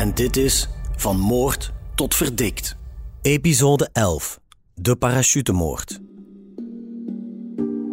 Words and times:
en 0.00 0.14
dit 0.14 0.36
is 0.36 0.68
Van 0.96 1.18
Moord 1.18 1.72
tot 1.94 2.14
Verdikt. 2.14 2.76
Episode 3.22 3.88
11. 3.92 4.40
De 4.74 4.96
parachutemoord. 4.96 6.00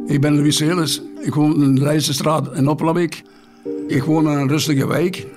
Ik 0.06 0.22
ben 0.22 0.36
Louis 0.36 0.58
Seles. 0.58 1.02
Ik 1.22 1.34
woon 1.34 1.64
in 1.64 1.76
de 1.76 1.84
Rijzenstraat 1.84 2.56
in 2.56 2.68
Oplabeek. 2.68 3.24
Ik 3.88 4.04
woon 4.04 4.24
in 4.24 4.38
een 4.38 4.48
rustige 4.48 4.88
wijk, 4.88 5.28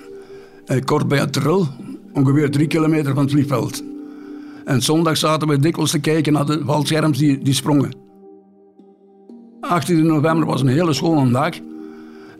eh, 0.65 0.81
kort 0.85 1.07
bij 1.07 1.19
het 1.19 1.33
Trill, 1.33 1.65
ongeveer 2.13 2.51
drie 2.51 2.67
kilometer 2.67 3.13
van 3.13 3.23
het 3.23 3.31
vliegveld. 3.31 3.83
En 4.65 4.81
zondag 4.81 5.17
zaten 5.17 5.47
we 5.47 5.59
dikwijls 5.59 5.91
te 5.91 5.99
kijken 5.99 6.33
naar 6.33 6.45
de 6.45 6.61
valscherms 6.65 7.17
die, 7.17 7.43
die 7.43 7.53
sprongen. 7.53 7.95
18 9.59 10.05
november 10.05 10.45
was 10.45 10.61
een 10.61 10.67
hele 10.67 10.93
schone 10.93 11.31
dag. 11.31 11.55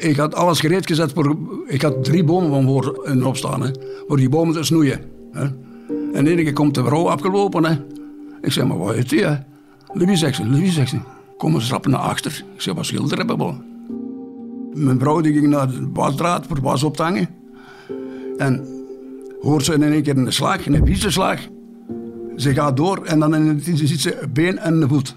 Ik 0.02 0.18
had 0.18 0.36
alles 0.36 0.60
gereed 0.60 0.88
gezet 0.88 1.12
voor... 1.12 1.38
Ik 1.68 1.82
had 1.82 2.04
drie 2.04 2.24
bomen 2.24 2.50
van 2.50 2.64
voor 2.64 3.02
in 3.06 3.26
opstaan, 3.26 3.62
hè, 3.62 3.70
voor 4.08 4.18
die 4.18 4.30
bomen 4.30 4.54
te 4.54 4.64
snoeien. 4.64 5.00
Hè. 5.32 5.48
En 6.14 6.28
één 6.28 6.36
keer 6.36 6.54
komt 6.54 6.76
de 6.76 6.84
vrouw 6.84 7.10
afgelopen. 7.10 7.66
Hè. 7.66 7.76
Ik 8.42 8.52
zeg, 8.52 8.68
maar 8.68 8.78
wat 8.78 8.96
is 8.96 9.08
die? 9.08 9.26
Hè? 9.26 9.36
Louis 9.94 10.20
zegt 10.20 10.36
ze, 10.36 10.48
Louis 10.48 10.74
zegt 10.74 10.90
ze. 10.90 10.98
Kom 11.38 11.54
eens 11.54 11.70
rap 11.70 11.88
naar 11.88 12.00
achter. 12.00 12.44
Ik 12.54 12.62
zeg, 12.62 12.74
wat 12.74 12.86
schilder 12.86 13.18
hebben 13.18 13.38
we? 13.38 13.54
Mijn 14.74 15.00
vrouw 15.00 15.22
die 15.22 15.34
ging 15.34 15.48
naar 15.48 15.68
de 15.68 15.90
wasdraad 15.94 16.46
voor 16.48 16.62
was 16.62 16.84
op 16.84 16.96
te 16.96 17.04
hangen. 17.04 17.30
En 18.38 18.68
hoort 19.42 19.66
ze 19.66 19.74
in 19.74 19.84
één 19.84 20.04
keer 20.04 20.18
een 20.18 20.34
slag, 20.34 20.66
een 20.66 20.86
vieze 20.86 21.12
slag. 21.12 21.40
Ze 22.36 22.54
gaat 22.54 22.78
door 22.78 23.04
en 23.04 23.20
dan 23.20 23.36
in 23.36 23.62
ziet 23.64 24.02
ze 24.02 24.22
een 24.22 24.34
been 24.34 24.58
en 24.58 24.82
een 24.82 24.88
voet. 24.88 25.16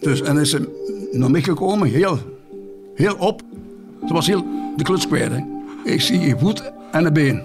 Dus, 0.00 0.22
en 0.22 0.38
is 0.38 0.50
ze 0.50 0.68
naar 1.12 1.30
mij 1.30 1.42
gekomen, 1.42 1.88
heel, 1.88 2.18
heel 2.94 3.14
op. 3.14 3.42
Ze 4.06 4.12
was 4.12 4.26
heel 4.26 4.44
de 4.76 4.82
kluts. 4.82 5.06
Ik 5.84 6.00
zie 6.00 6.28
een 6.28 6.38
voet 6.38 6.72
en 6.90 7.04
een 7.04 7.12
been. 7.12 7.42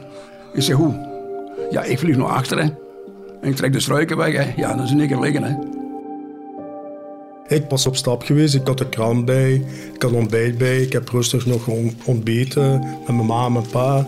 Ik 0.53 0.61
zeg, 0.61 0.75
hoe? 0.75 1.07
Ja, 1.69 1.83
ik 1.83 1.99
vlieg 1.99 2.17
naar 2.17 2.27
achter. 2.27 2.57
En 2.57 2.77
ik 3.41 3.55
trek 3.55 3.73
de 3.73 3.79
struiken 3.79 4.17
weg. 4.17 4.55
Ja, 4.55 4.73
dan 4.75 4.85
is 4.85 4.91
één 4.91 5.07
keer 5.07 5.19
liggen. 5.19 5.77
Ik 7.47 7.65
was 7.69 7.85
op 7.85 7.95
stap 7.95 8.23
geweest, 8.23 8.55
ik 8.55 8.67
had 8.67 8.77
de 8.77 8.89
krant 8.89 9.25
bij, 9.25 9.53
ik 9.93 10.01
had 10.01 10.11
ontbijt 10.11 10.57
bij, 10.57 10.81
ik 10.81 10.93
heb 10.93 11.09
rustig 11.09 11.45
nog 11.45 11.67
ontbeten 12.05 12.79
met 12.79 13.15
mijn 13.15 13.25
ma 13.25 13.45
en 13.45 13.51
mijn 13.51 13.65
pa. 13.71 14.05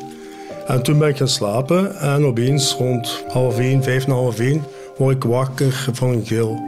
En 0.67 0.83
toen 0.83 0.99
ben 0.99 1.09
ik 1.09 1.17
gaan 1.17 1.27
slapen 1.27 1.99
en 1.99 2.25
opeens 2.25 2.75
rond 2.75 3.23
half 3.27 3.59
één, 3.59 3.83
vijf 3.83 4.07
na 4.07 4.13
half 4.13 4.39
één, 4.39 4.63
word 4.97 5.15
ik 5.15 5.23
wakker 5.23 5.89
van 5.91 6.09
een 6.09 6.25
gil. 6.25 6.59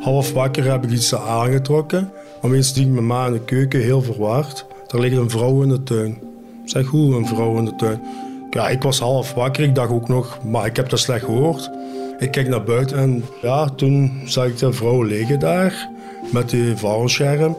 Half 0.00 0.32
wakker 0.32 0.70
heb 0.70 0.84
ik 0.84 0.90
iets 0.90 1.14
aangetrokken, 1.14 2.10
opeens 2.42 2.78
ik 2.78 2.88
mijn 2.88 3.06
ma 3.06 3.26
in 3.26 3.32
de 3.32 3.40
keuken 3.40 3.80
heel 3.80 4.02
verwaard. 4.02 4.66
Er 4.94 5.00
ligt 5.00 5.16
een 5.16 5.30
vrouw 5.30 5.62
in 5.62 5.68
de 5.68 5.82
tuin. 5.82 6.18
Zeg, 6.64 6.86
hoe 6.86 7.14
een 7.14 7.26
vrouw 7.26 7.58
in 7.58 7.64
de 7.64 7.76
tuin? 7.76 8.02
Ja, 8.50 8.68
ik 8.68 8.82
was 8.82 8.98
half 8.98 9.32
wakker, 9.32 9.64
ik 9.64 9.74
dacht 9.74 9.90
ook 9.90 10.08
nog, 10.08 10.44
maar 10.44 10.66
ik 10.66 10.76
heb 10.76 10.88
dat 10.88 10.98
slecht 10.98 11.24
gehoord. 11.24 11.70
Ik 12.18 12.30
kijk 12.30 12.48
naar 12.48 12.64
buiten 12.64 12.98
en 12.98 13.24
ja, 13.42 13.68
toen 13.68 14.22
zag 14.24 14.46
ik 14.46 14.58
de 14.58 14.72
vrouw 14.72 15.02
liggen 15.02 15.38
daar 15.38 15.88
met 16.32 16.50
die 16.50 16.76
valscherm. 16.76 17.56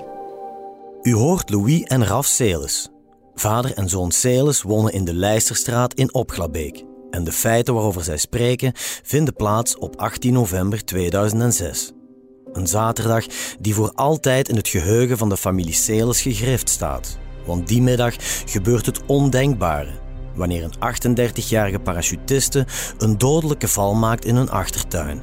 U 1.02 1.14
hoort 1.14 1.50
Louis 1.50 1.84
en 1.84 2.06
Raf 2.06 2.26
Seles. 2.26 2.90
Vader 3.34 3.74
en 3.74 3.90
zoon 3.90 4.12
Seles 4.12 4.62
wonen 4.62 4.94
in 4.94 5.06
de 5.06 5.14
Leisterstraat 5.14 5.94
in 5.94 6.14
Opglabeek. 6.14 6.84
En 7.12 7.24
de 7.24 7.32
feiten 7.32 7.74
waarover 7.74 8.04
zij 8.04 8.18
spreken 8.18 8.72
vinden 9.04 9.34
plaats 9.34 9.78
op 9.78 9.96
18 9.96 10.34
november 10.34 10.86
2006. 10.86 11.92
Een 12.54 12.68
zaterdag 12.68 13.26
die 13.60 13.74
voor 13.74 13.92
altijd 13.96 14.50
in 14.50 14.56
het 14.56 14.68
geheugen 14.68 15.18
van 15.18 15.30
de 15.30 15.38
familie 15.38 15.74
Seles 15.74 16.22
gegrift 16.22 16.70
staat. 16.70 17.24
Want 17.46 17.68
die 17.68 17.82
middag 17.82 18.16
gebeurt 18.46 18.86
het 18.86 19.06
ondenkbare. 19.06 19.92
Wanneer 20.36 20.64
een 20.64 21.18
38-jarige 21.38 21.80
parachutiste 21.80 22.66
een 22.98 23.18
dodelijke 23.18 23.68
val 23.68 23.94
maakt 23.94 24.26
in 24.26 24.36
hun 24.36 24.50
achtertuin. 24.50 25.22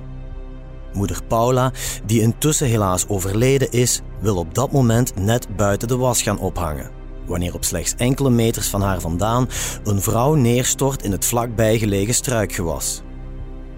Moeder 0.93 1.19
Paula, 1.29 1.73
die 2.07 2.21
intussen 2.21 2.67
helaas 2.67 3.09
overleden 3.09 3.71
is, 3.71 4.01
wil 4.21 4.37
op 4.37 4.55
dat 4.55 4.73
moment 4.73 5.17
net 5.17 5.57
buiten 5.57 5.89
de 5.89 5.97
was 5.97 6.23
gaan 6.23 6.39
ophangen. 6.39 6.91
Wanneer 7.27 7.55
op 7.55 7.65
slechts 7.65 7.95
enkele 7.97 8.31
meters 8.31 8.69
van 8.69 8.83
haar 8.83 9.01
vandaan 9.01 9.49
een 9.85 10.03
vrouw 10.03 10.35
neerstort 10.35 11.03
in 11.03 11.13
het 11.13 11.25
vlakbij 11.25 11.79
gelegen 11.79 12.15
struikgewas. 12.15 13.03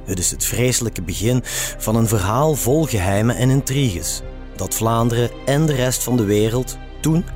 Het 0.05 0.19
is 0.19 0.31
het 0.31 0.45
vreselijke 0.45 1.03
begin 1.03 1.41
van 1.79 1.97
een 1.97 2.09
verhaal 2.09 2.55
vol 2.55 2.85
geheimen 2.85 3.37
en 3.37 3.51
intriges, 3.51 4.23
dat 4.57 4.75
Vlaanderen 4.75 5.31
en 5.47 5.67
de 5.67 5.75
rest 5.75 6.03
van 6.03 6.17
de 6.17 6.25
wereld 6.25 6.79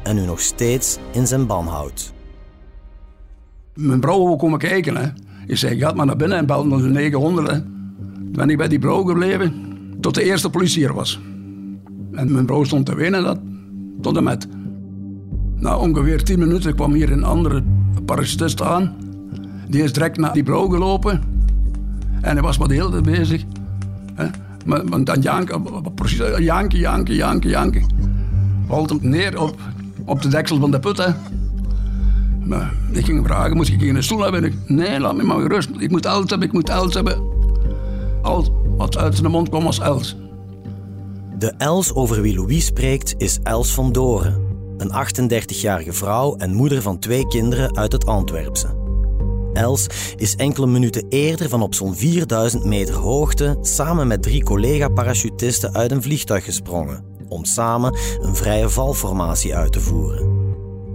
en 0.03 0.15
nu 0.15 0.25
nog 0.25 0.41
steeds 0.41 0.99
in 1.13 1.27
zijn 1.27 1.47
ban 1.47 1.67
houdt. 1.67 2.13
Mijn 3.75 4.01
vrouw 4.01 4.27
wil 4.27 4.37
komen 4.37 4.59
kijken. 4.59 4.97
Hè. 4.97 5.09
Ik 5.47 5.57
zei, 5.57 5.79
ga 5.79 5.93
maar 5.93 6.07
naar 6.07 6.17
binnen 6.17 6.39
en 6.39 6.47
bel 6.47 6.67
naar 6.67 6.79
de 6.79 6.89
900. 6.89 7.47
Hè. 7.51 7.61
Toen 7.61 8.33
ben 8.33 8.51
ik 8.51 8.57
bij 8.57 8.69
die 8.69 8.81
vrouw 8.81 9.03
gebleven 9.03 9.53
tot 10.01 10.15
de 10.15 10.23
eerste 10.23 10.51
politie 10.51 10.85
er 10.85 10.95
was. 10.95 11.21
En 12.13 12.33
mijn 12.33 12.47
vrouw 12.47 12.65
stond 12.65 12.87
te 12.87 12.95
wenen 12.95 13.23
dat, 13.23 13.39
tot 14.01 14.17
en 14.17 14.25
met. 14.25 14.49
Na 15.55 15.77
ongeveer 15.77 16.23
tien 16.23 16.39
minuten 16.39 16.75
kwam 16.75 16.93
hier 16.93 17.13
een 17.13 17.25
andere 17.25 17.63
parachutist 18.05 18.63
aan. 18.63 18.97
Die 19.69 19.83
is 19.83 19.93
direct 19.93 20.17
naar 20.17 20.33
die 20.33 20.45
vrouw 20.45 20.69
gelopen. 20.69 21.23
En 22.21 22.33
hij 22.33 22.43
was 22.43 22.59
maar 22.59 22.69
de 22.69 22.75
hele 22.75 22.91
tijd 22.91 23.03
bezig. 23.03 23.45
Hè? 24.15 24.27
Maar, 24.65 25.05
dan 25.05 25.21
janken, 25.21 25.63
precies, 25.95 26.19
janken, 26.39 26.79
janken, 26.79 27.15
janken, 27.15 27.51
janken. 27.51 27.98
Valt 28.69 28.89
hem 28.89 28.99
neer 29.03 29.41
op, 29.41 29.55
op 30.05 30.23
de 30.23 30.29
deksel 30.29 30.61
van 30.61 30.71
de 30.71 30.79
put. 30.79 30.97
Hè? 30.97 31.11
Maar 32.45 32.75
ik 32.93 33.05
ging 33.05 33.27
vragen, 33.27 33.57
moest 33.57 33.71
ik 33.71 33.83
een 33.83 34.03
stoel 34.03 34.23
hebben? 34.23 34.63
nee, 34.67 35.01
laat 35.01 35.17
me 35.17 35.23
maar 35.23 35.41
gerust. 35.41 35.71
Ik 35.79 35.91
moet 35.91 36.07
alles 36.07 36.31
hebben, 36.31 36.49
ik 36.49 36.55
moet 36.55 36.71
alles 36.71 36.95
hebben. 36.95 37.23
Alles 38.23 38.49
wat 38.77 38.97
uit 38.97 39.17
zijn 39.17 39.31
mond 39.31 39.49
kwam 39.49 39.67
als 39.67 39.79
Els. 39.79 40.17
De 41.39 41.55
Els 41.59 41.95
over 41.95 42.23
wie 42.23 42.35
Louis 42.35 42.65
spreekt 42.65 43.15
is 43.19 43.39
Els 43.43 43.71
van 43.71 43.93
Doren. 43.93 44.47
Een 44.77 44.93
38-jarige 45.31 45.93
vrouw 45.93 46.37
en 46.37 46.55
moeder 46.55 46.83
van 46.83 46.99
twee 46.99 47.27
kinderen 47.27 47.77
uit 47.77 47.93
het 47.93 48.07
Antwerpse. 48.07 48.77
Els 49.53 49.87
is 50.17 50.37
enkele 50.37 50.67
minuten 50.67 51.07
eerder 51.09 51.49
van 51.49 51.63
op 51.63 51.75
zo'n 51.75 51.95
4000 51.95 52.65
meter 52.65 52.95
hoogte 52.95 53.59
samen 53.61 54.07
met 54.07 54.23
drie 54.23 54.43
collega-parachutisten 54.43 55.75
uit 55.75 55.91
een 55.91 56.03
vliegtuig 56.03 56.45
gesprongen 56.45 57.17
om 57.29 57.45
samen 57.45 57.97
een 58.21 58.37
vrije 58.37 58.69
valformatie 58.69 59.55
uit 59.55 59.73
te 59.73 59.81
voeren. 59.81 60.47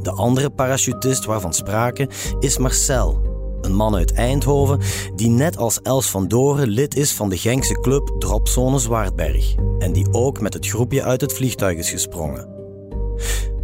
De 0.01 0.11
andere 0.11 0.49
parachutist 0.49 1.25
waarvan 1.25 1.53
sprake 1.53 2.09
is 2.39 2.57
Marcel, 2.57 3.21
een 3.61 3.75
man 3.75 3.95
uit 3.95 4.13
Eindhoven 4.13 4.79
die 5.15 5.29
net 5.29 5.57
als 5.57 5.81
Els 5.81 6.09
van 6.09 6.27
Doren 6.27 6.67
lid 6.67 6.95
is 6.95 7.13
van 7.13 7.29
de 7.29 7.37
Genkse 7.37 7.79
club 7.79 8.11
Dropzone 8.19 8.79
Zwaardberg 8.79 9.55
en 9.79 9.93
die 9.93 10.07
ook 10.11 10.41
met 10.41 10.53
het 10.53 10.67
groepje 10.67 11.03
uit 11.03 11.21
het 11.21 11.33
vliegtuig 11.33 11.77
is 11.77 11.89
gesprongen. 11.89 12.47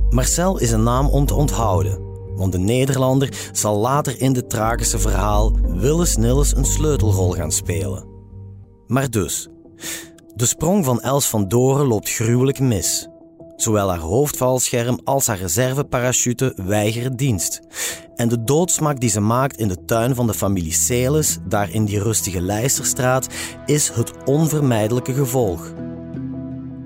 Marcel 0.09 0.59
is 0.59 0.71
een 0.71 0.83
naam 0.83 1.07
om 1.07 1.25
te 1.25 1.35
onthouden, 1.35 1.99
want 2.35 2.51
de 2.51 2.57
Nederlander 2.57 3.49
zal 3.51 3.77
later 3.77 4.21
in 4.21 4.33
dit 4.33 4.49
tragische 4.49 4.99
verhaal 4.99 5.51
willens 5.67 6.15
nillens 6.15 6.55
een 6.55 6.65
sleutelrol 6.65 7.31
gaan 7.31 7.51
spelen. 7.51 8.05
Maar 8.87 9.09
dus, 9.09 9.49
de 10.39 10.45
sprong 10.45 10.85
van 10.85 11.01
Els 11.01 11.27
van 11.27 11.47
Doren 11.47 11.85
loopt 11.85 12.09
gruwelijk 12.09 12.59
mis. 12.59 13.07
Zowel 13.55 13.89
haar 13.89 13.99
hoofdvalscherm 13.99 14.99
als 15.03 15.27
haar 15.27 15.37
reserveparachute 15.37 16.53
weigeren 16.55 17.15
dienst. 17.15 17.59
En 18.15 18.29
de 18.29 18.43
doodsmak 18.43 18.99
die 18.99 19.09
ze 19.09 19.19
maakt 19.19 19.57
in 19.57 19.67
de 19.67 19.85
tuin 19.85 20.15
van 20.15 20.27
de 20.27 20.33
familie 20.33 20.73
Celis, 20.73 21.37
daar 21.47 21.69
in 21.73 21.85
die 21.85 21.99
rustige 21.99 22.41
Leisterstraat, 22.41 23.27
is 23.65 23.89
het 23.89 24.11
onvermijdelijke 24.25 25.13
gevolg. 25.13 25.73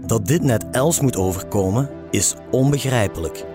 Dat 0.06 0.26
dit 0.26 0.44
net 0.44 0.66
Els 0.72 1.00
moet 1.00 1.16
overkomen, 1.16 1.90
is 2.12 2.36
onbegrijpelijk. 2.52 3.46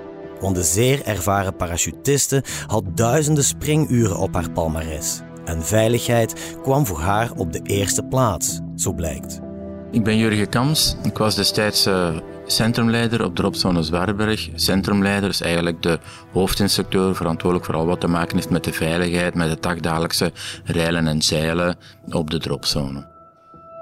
Want 0.40 0.54
de 0.54 0.64
zeer 0.64 1.02
ervaren 1.04 1.56
parachutiste 1.56 2.44
had 2.66 2.84
duizenden 2.96 3.44
springuren 3.44 4.18
op 4.18 4.34
haar 4.34 4.50
palmares. 4.50 5.20
En 5.44 5.62
veiligheid 5.62 6.56
kwam 6.62 6.86
voor 6.86 7.00
haar 7.00 7.30
op 7.36 7.52
de 7.52 7.60
eerste 7.62 8.02
plaats, 8.02 8.60
zo 8.76 8.92
blijkt. 8.92 9.46
Ik 9.90 10.04
ben 10.04 10.16
Jurgen 10.18 10.48
Kams. 10.48 10.96
Ik 11.02 11.18
was 11.18 11.34
destijds 11.34 11.86
uh, 11.86 12.08
centrumleider 12.46 13.24
op 13.24 13.34
Dropzone 13.34 13.82
Zwarberg. 13.82 14.48
Centrumleider 14.54 15.28
is 15.28 15.40
eigenlijk 15.40 15.82
de 15.82 15.98
hoofdinstructeur, 16.32 17.14
verantwoordelijk 17.14 17.66
voor 17.66 17.74
al 17.74 17.86
wat 17.86 18.00
te 18.00 18.08
maken 18.08 18.36
heeft 18.36 18.50
met 18.50 18.64
de 18.64 18.72
veiligheid, 18.72 19.34
met 19.34 19.50
het 19.50 19.62
dagdagelijkse 19.62 20.32
reilen 20.64 21.06
en 21.06 21.22
zeilen 21.22 21.76
op 22.10 22.30
de 22.30 22.38
dropzone. 22.38 23.06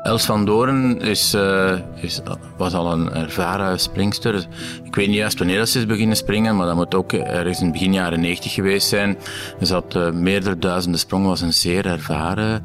Els 0.02 0.24
van 0.24 0.44
Doren 0.44 1.00
is, 1.00 1.34
uh, 1.34 1.78
is, 1.94 2.20
was 2.56 2.74
al 2.74 2.92
een 2.92 3.12
ervaren 3.12 3.80
springster. 3.80 4.46
Ik 4.84 4.94
weet 4.94 5.06
niet 5.06 5.16
juist 5.16 5.38
wanneer 5.38 5.66
ze 5.66 5.78
is 5.78 5.86
beginnen 5.86 6.16
springen, 6.16 6.56
maar 6.56 6.66
dat 6.66 6.76
moet 6.76 6.94
ook 6.94 7.12
ergens 7.12 7.60
in 7.60 7.72
begin 7.72 7.92
jaren 7.92 8.20
90 8.20 8.52
geweest 8.52 8.88
zijn. 8.88 9.18
Ze 9.62 9.72
had 9.72 9.94
uh, 9.94 10.10
meerdere 10.10 10.58
duizenden 10.58 11.00
sprongen, 11.00 11.28
was 11.28 11.40
een 11.40 11.52
zeer 11.52 11.86
ervaren, 11.86 12.62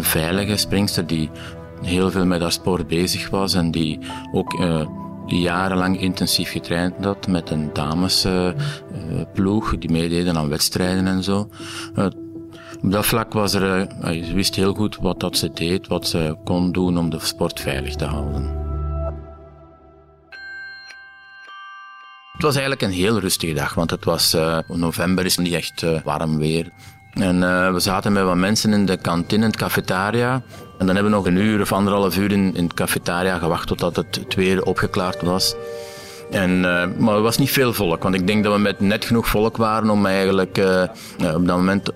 veilige 0.00 0.56
springster 0.56 1.06
die 1.06 1.30
heel 1.82 2.10
veel 2.10 2.26
met 2.26 2.40
haar 2.40 2.52
sport 2.52 2.86
bezig 2.86 3.30
was 3.30 3.54
en 3.54 3.70
die 3.70 3.98
ook 4.32 4.60
die 5.26 5.40
jarenlang 5.40 6.00
intensief 6.00 6.50
getraind 6.50 7.04
had 7.04 7.26
met 7.26 7.50
een 7.50 7.70
damesploeg 7.72 9.78
die 9.78 9.90
meededen 9.90 10.36
aan 10.36 10.48
wedstrijden 10.48 11.06
en 11.06 11.22
zo. 11.22 11.48
Op 11.94 12.90
dat 12.90 13.06
vlak 13.06 13.32
was 13.32 13.54
er, 13.54 13.88
ze 14.24 14.34
wist 14.34 14.54
heel 14.54 14.74
goed 14.74 14.96
wat 14.96 15.20
dat 15.20 15.36
ze 15.36 15.52
deed, 15.52 15.86
wat 15.86 16.08
ze 16.08 16.36
kon 16.44 16.72
doen 16.72 16.98
om 16.98 17.10
de 17.10 17.20
sport 17.20 17.60
veilig 17.60 17.94
te 17.94 18.04
houden. 18.04 18.60
Het 22.32 22.42
was 22.42 22.52
eigenlijk 22.52 22.82
een 22.82 22.90
heel 22.90 23.18
rustige 23.18 23.54
dag, 23.54 23.74
want 23.74 23.90
het 23.90 24.04
was 24.04 24.36
november, 24.66 25.24
is 25.24 25.36
niet 25.36 25.52
echt 25.52 25.84
warm 26.04 26.38
weer. 26.38 26.70
En 27.12 27.40
we 27.72 27.80
zaten 27.80 28.12
met 28.12 28.24
wat 28.24 28.36
mensen 28.36 28.72
in 28.72 28.86
de 28.86 28.96
kantine, 28.96 29.44
in 29.44 29.50
het 29.50 29.58
cafetaria. 29.58 30.42
En 30.82 30.88
dan 30.88 30.96
hebben 30.96 31.12
we 31.12 31.18
nog 31.18 31.26
een 31.26 31.46
uur 31.46 31.60
of 31.60 31.72
anderhalf 31.72 32.16
uur 32.16 32.32
in, 32.32 32.54
in 32.56 32.64
het 32.64 32.74
cafetaria 32.74 33.38
gewacht 33.38 33.66
totdat 33.66 33.96
het 33.96 34.34
weer 34.34 34.62
opgeklaard 34.62 35.22
was. 35.22 35.54
En, 36.30 36.60
maar 36.98 37.14
er 37.14 37.22
was 37.22 37.38
niet 37.38 37.50
veel 37.50 37.72
volk, 37.72 38.02
want 38.02 38.14
ik 38.14 38.26
denk 38.26 38.44
dat 38.44 38.52
we 38.52 38.58
met 38.58 38.80
net 38.80 39.04
genoeg 39.04 39.28
volk 39.28 39.56
waren 39.56 39.90
om 39.90 40.06
eigenlijk 40.06 40.58
op 41.34 41.46
dat 41.46 41.56
moment 41.56 41.92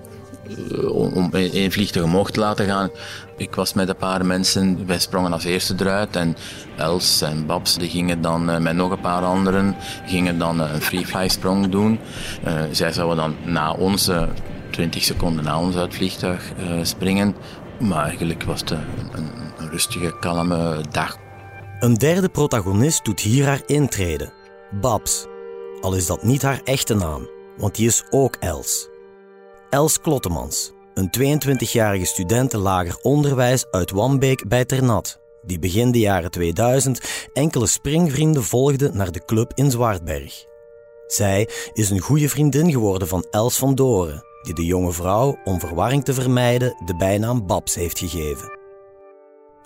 eh, 0.49 0.91
om 0.91 1.31
één 1.33 1.73
vliegtuig 1.73 2.05
omhoog 2.05 2.31
te 2.31 2.41
laten 2.41 2.67
gaan. 2.67 2.91
Ik 3.37 3.55
was 3.55 3.73
met 3.73 3.89
een 3.89 3.97
paar 3.97 4.27
mensen, 4.27 4.87
wij 4.87 4.99
sprongen 4.99 5.33
als 5.33 5.45
eerste 5.45 5.75
eruit 5.79 6.17
en 6.17 6.37
Els 6.77 7.23
en 7.23 7.47
Babs 7.47 7.79
die 7.79 7.89
gingen 7.89 8.21
dan 8.21 8.51
eh, 8.51 8.59
met 8.59 8.77
nog 8.77 8.91
een 8.91 9.01
paar 9.01 9.23
anderen 9.23 9.77
gingen 10.07 10.39
dan 10.39 10.61
eh, 10.61 10.73
een 10.75 11.05
free 11.07 11.29
sprong 11.29 11.69
doen. 11.69 11.99
zij 12.71 12.93
zouden 12.93 13.17
dan 13.17 13.53
na 13.53 13.73
ons, 13.73 14.11
20 14.71 15.03
seconden 15.03 15.45
na 15.45 15.61
ons 15.61 15.75
uit 15.75 15.85
het 15.85 15.95
vliegtuig 15.95 16.53
springen. 16.83 17.35
Maar 17.79 18.05
eigenlijk 18.05 18.43
was 18.43 18.61
het 18.61 18.71
een, 18.71 19.31
rustige, 19.71 20.19
kalme 20.19 20.85
dag. 20.91 21.17
Een 21.81 21.95
derde 21.95 22.29
protagonist 22.29 23.05
doet 23.05 23.21
hier 23.21 23.47
haar 23.47 23.63
intrede. 23.67 24.33
Babs. 24.81 25.27
Al 25.81 25.95
is 25.95 26.07
dat 26.07 26.23
niet 26.23 26.43
haar 26.43 26.61
echte 26.65 26.95
naam, 26.95 27.29
want 27.57 27.75
die 27.75 27.87
is 27.87 28.05
ook 28.11 28.37
Els. 28.41 28.89
Els 29.71 30.01
Klottemans, 30.01 30.73
een 30.95 31.11
22-jarige 31.19 32.05
student 32.05 32.53
lager 32.53 32.99
onderwijs 33.03 33.67
uit 33.71 33.91
Wambeek 33.91 34.49
bij 34.49 34.65
Ternat, 34.65 35.21
die 35.43 35.59
begin 35.59 35.91
de 35.91 35.99
jaren 35.99 36.31
2000 36.31 37.29
enkele 37.33 37.67
springvrienden 37.67 38.43
volgde 38.43 38.91
naar 38.93 39.13
de 39.13 39.25
club 39.25 39.53
in 39.55 39.71
Zwartberg. 39.71 40.45
Zij 41.07 41.49
is 41.73 41.91
een 41.91 42.01
goede 42.01 42.29
vriendin 42.29 42.71
geworden 42.71 43.09
van 43.09 43.27
Els 43.31 43.57
van 43.57 43.75
Doren, 43.75 44.25
die 44.47 44.55
de 44.55 44.65
jonge 44.65 44.93
vrouw, 44.93 45.39
om 45.45 45.61
verwarring 45.61 46.05
te 46.05 46.15
vermijden, 46.15 46.75
de 46.85 46.97
bijnaam 46.97 47.47
Babs 47.47 47.75
heeft 47.75 47.99
gegeven. 47.99 48.59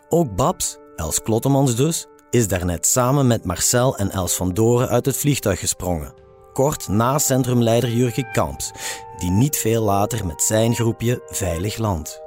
Ook 0.09 0.37
Babs, 0.37 0.79
Els 0.97 1.23
Klottemans 1.23 1.77
dus, 1.77 2.07
is 2.31 2.49
daarnet 2.49 2.87
samen 2.87 3.27
met 3.27 3.45
Marcel 3.45 3.97
en 3.97 4.11
Els 4.11 4.37
van 4.37 4.53
Doren 4.53 4.89
uit 4.89 5.07
het 5.07 5.17
vliegtuig 5.17 5.59
gesprongen, 5.59 6.15
kort 6.53 6.89
na 6.89 7.19
centrumleider 7.19 7.91
Jurgen 7.91 8.33
Kamps, 8.33 8.71
die 9.19 9.31
niet 9.31 9.57
veel 9.57 9.83
later 9.83 10.27
met 10.27 10.43
zijn 10.43 10.75
groepje 10.75 11.23
veilig 11.27 11.77
landt. 11.77 12.21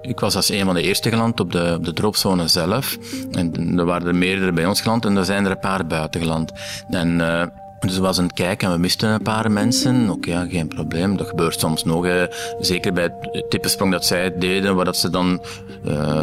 Ik 0.00 0.20
was 0.20 0.36
als 0.36 0.48
een 0.48 0.64
van 0.64 0.74
de 0.74 0.82
eerste 0.82 1.08
geland 1.08 1.40
op 1.40 1.52
de, 1.52 1.74
op 1.78 1.84
de 1.84 1.92
dropzone 1.92 2.48
zelf. 2.48 2.98
En 3.30 3.78
er 3.78 3.84
waren 3.84 4.08
er 4.08 4.14
meerdere 4.14 4.52
bij 4.52 4.66
ons 4.66 4.80
geland 4.80 5.04
en 5.04 5.16
er 5.16 5.24
zijn 5.24 5.44
er 5.44 5.50
een 5.50 5.58
paar 5.58 5.86
buiten 5.86 6.20
geland. 6.20 6.52
En 6.88 7.18
uh, 7.18 7.42
dus 7.80 7.98
was 7.98 8.18
een 8.18 8.32
kijken 8.32 8.68
en 8.68 8.74
we 8.74 8.80
misten 8.80 9.08
een 9.08 9.22
paar 9.22 9.50
mensen. 9.50 10.10
Oké, 10.10 10.30
ja, 10.30 10.46
geen 10.48 10.68
probleem. 10.68 11.16
Dat 11.16 11.28
gebeurt 11.28 11.60
soms 11.60 11.84
nog. 11.84 12.06
Zeker 12.60 12.92
bij 12.92 13.02
het 13.20 13.50
typesprong 13.50 13.92
dat 13.92 14.04
zij 14.04 14.38
deden, 14.38 14.74
waar 14.74 14.84
dat 14.84 14.96
ze 14.96 15.10
dan 15.10 15.40
uh, 15.84 16.22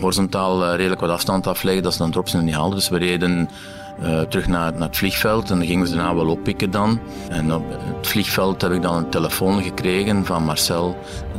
horizontaal 0.00 0.62
uh, 0.62 0.76
redelijk 0.76 1.00
wat 1.00 1.10
afstand 1.10 1.46
afleggen, 1.46 1.82
dat 1.82 1.92
ze 1.92 1.98
dan 1.98 2.10
drops 2.10 2.32
niet 2.32 2.54
haalden. 2.54 2.78
Dus 2.78 2.88
we 2.88 2.98
reden 2.98 3.48
uh, 4.02 4.20
terug 4.20 4.46
naar, 4.46 4.72
naar 4.72 4.88
het 4.88 4.96
vliegveld 4.96 5.50
en 5.50 5.58
dan 5.58 5.66
gingen 5.66 5.86
ze 5.86 5.94
daarna 5.94 6.14
wel 6.14 6.28
oppikken 6.28 6.70
dan. 6.70 7.00
En 7.28 7.54
op 7.54 7.64
het 7.96 8.06
vliegveld 8.06 8.62
heb 8.62 8.72
ik 8.72 8.82
dan 8.82 8.96
een 8.96 9.10
telefoon 9.10 9.62
gekregen 9.62 10.24
van 10.24 10.44
Marcel 10.44 10.96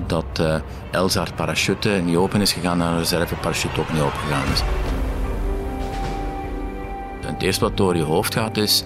dat 0.08 0.26
uh, 0.42 0.56
Els 0.92 1.16
haar 1.16 1.34
parachute 1.36 1.90
niet 1.90 2.16
open 2.16 2.42
is 2.42 2.54
gegaan 2.54 2.82
en 2.82 2.88
haar 2.88 2.98
reserveparachute 2.98 3.80
ook 3.80 3.94
niet 3.94 4.02
open 4.02 4.20
gegaan 4.20 4.52
is. 4.54 4.62
Het 7.26 7.42
eerste 7.42 7.64
wat 7.64 7.78
door 7.78 7.96
je 7.96 8.04
hoofd 8.04 8.34
gaat 8.34 8.58
is, 8.58 8.84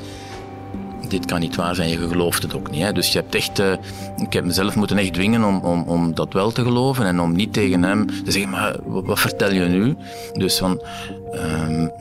dit 1.08 1.26
kan 1.26 1.40
niet 1.40 1.56
waar 1.56 1.76
zijn, 1.76 1.90
je 1.90 2.08
gelooft 2.08 2.44
het 2.44 2.56
ook 2.56 2.72
niet. 2.72 2.82
Hè. 2.82 2.92
Dus 2.94 3.12
je 3.12 3.20
hebt 3.20 3.36
echt, 3.36 3.60
uh, 3.60 3.72
ik 4.18 4.34
heb 4.34 4.46
mezelf 4.46 4.76
moeten 4.76 4.98
echt 4.98 5.14
dwingen 5.14 5.44
om, 5.44 5.60
om, 5.60 5.84
om 5.84 6.16
dat 6.16 6.34
wel 6.34 6.52
te 6.52 6.64
geloven 6.64 7.06
en 7.06 7.20
om 7.20 7.36
niet 7.36 7.54
tegen 7.54 7.84
hem 7.84 8.06
te 8.24 8.32
zeggen, 8.32 8.52
maar 8.52 8.76
wat, 8.86 9.20
vertel 9.20 9.52
je 9.52 9.66
nu? 9.66 9.96
Dus 10.34 10.58
van, 10.58 10.82
um, 11.34 11.92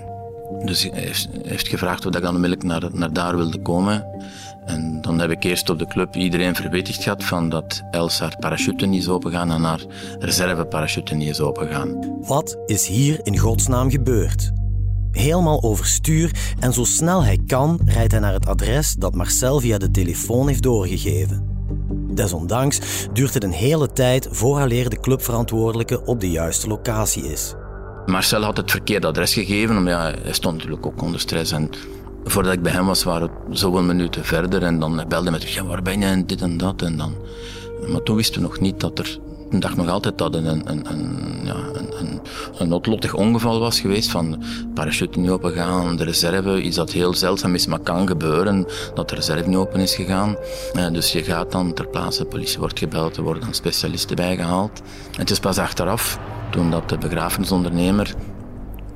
dus 0.65 0.83
hij 0.83 1.01
heeft, 1.01 1.29
heeft 1.43 1.69
gevraagd 1.69 2.07
of 2.07 2.15
ik 2.15 2.23
dan 2.23 2.35
onmiddellijk 2.35 2.63
naar, 2.63 2.83
naar 2.93 3.13
daar 3.13 3.37
wilde 3.37 3.59
komen. 3.59 4.05
En 4.65 4.99
dan 5.01 5.19
heb 5.21 5.31
ik 5.31 5.45
eerst 5.45 5.71
op 5.71 5.79
de 5.79 5.87
club 5.87 6.17
iedereen 6.17 6.55
verwittigd 6.55 7.03
gehad 7.03 7.25
van 7.25 7.49
dat 7.49 7.83
Els 7.91 8.19
haar 8.19 8.37
parachute 8.41 8.87
niet 8.87 9.03
is 9.03 9.09
opengaan 9.09 9.51
en 9.51 9.63
haar 9.63 9.85
reserveparachute 10.19 11.15
niet 11.15 11.29
is 11.29 11.41
opengaan. 11.41 12.19
Wat 12.21 12.59
is 12.67 12.87
hier 12.87 13.21
in 13.23 13.39
godsnaam 13.39 13.91
gebeurd? 13.91 14.53
Helemaal 15.17 15.63
overstuur 15.63 16.55
en 16.59 16.73
zo 16.73 16.85
snel 16.85 17.25
hij 17.25 17.39
kan 17.47 17.81
rijdt 17.85 18.13
hij 18.13 18.21
naar 18.21 18.33
het 18.33 18.47
adres 18.47 18.95
dat 18.95 19.15
Marcel 19.15 19.61
via 19.61 19.79
de 19.79 19.91
telefoon 19.91 20.49
heeft 20.49 20.63
doorgegeven. 20.63 21.47
Desondanks 22.15 22.81
duurt 23.13 23.35
het 23.35 23.45
een 23.45 23.53
hele 23.53 23.93
tijd 23.93 24.29
vooraleer 24.31 24.89
de 24.89 25.01
clubverantwoordelijke 25.01 26.05
op 26.05 26.21
de 26.21 26.31
juiste 26.31 26.69
locatie 26.69 27.33
is. 27.33 27.55
Marcel 28.07 28.43
had 28.43 28.57
het 28.57 28.71
verkeerde 28.71 29.07
adres 29.07 29.33
gegeven, 29.33 29.77
omdat 29.77 29.95
hij 29.95 30.33
stond 30.33 30.55
natuurlijk 30.55 30.87
ook 30.87 31.03
onder 31.03 31.21
stress. 31.21 31.53
En 31.53 31.71
voordat 32.25 32.53
ik 32.53 32.63
bij 32.63 32.73
hem 32.73 32.87
was, 32.87 33.03
waren 33.03 33.31
het 33.49 33.59
zoveel 33.59 33.83
minuten 33.83 34.25
verder. 34.25 34.63
En 34.63 34.81
dan 34.81 35.05
belde 35.09 35.31
hij 35.31 35.39
me 35.39 35.53
ja, 35.53 35.65
waar 35.65 35.83
ben 35.83 36.01
je 36.01 36.07
en 36.07 36.27
dit 36.27 36.43
en 36.43 36.57
dat. 36.57 36.83
En 36.83 36.97
dan, 36.97 37.15
maar 37.89 38.03
toen 38.03 38.17
wisten 38.17 38.41
we 38.41 38.49
nog 38.49 38.61
niet 38.61 38.81
dat 38.81 38.99
er 38.99 39.19
ik 39.51 39.61
dacht 39.61 39.77
nog 39.77 39.89
altijd 39.89 40.19
dat 40.19 40.35
het 40.35 40.45
een, 40.45 40.63
een, 40.65 40.91
een, 40.91 41.41
ja, 41.45 41.57
een, 41.73 42.21
een 42.59 42.69
noodlottig 42.69 43.15
ongeval 43.15 43.61
was 43.61 43.81
geweest. 43.81 44.11
Van 44.11 44.43
parachute 44.75 45.19
niet 45.19 45.31
open 45.31 45.53
gaan, 45.53 45.97
de 45.97 46.05
reserve, 46.05 46.63
iets 46.63 46.77
dat 46.77 46.93
heel 46.93 47.15
zeldzaam 47.15 47.55
is, 47.55 47.67
maar 47.67 47.79
kan 47.79 48.07
gebeuren, 48.07 48.67
dat 48.95 49.09
de 49.09 49.15
reserve 49.15 49.49
niet 49.49 49.57
open 49.57 49.81
is 49.81 49.95
gegaan. 49.95 50.37
Eh, 50.73 50.93
dus 50.93 51.13
je 51.13 51.23
gaat 51.23 51.53
dan 51.53 51.73
ter 51.73 51.89
plaatse, 51.89 52.23
de 52.23 52.29
politie 52.29 52.59
wordt 52.59 52.79
gebeld, 52.79 53.17
er 53.17 53.23
worden 53.23 53.43
dan 53.43 53.55
specialisten 53.55 54.17
bijgehaald. 54.17 54.83
het 55.17 55.31
is 55.31 55.39
pas 55.39 55.59
achteraf 55.59 56.19
toen 56.51 56.71
dat 56.71 56.89
de 56.89 56.99
begrafenisondernemer 56.99 58.15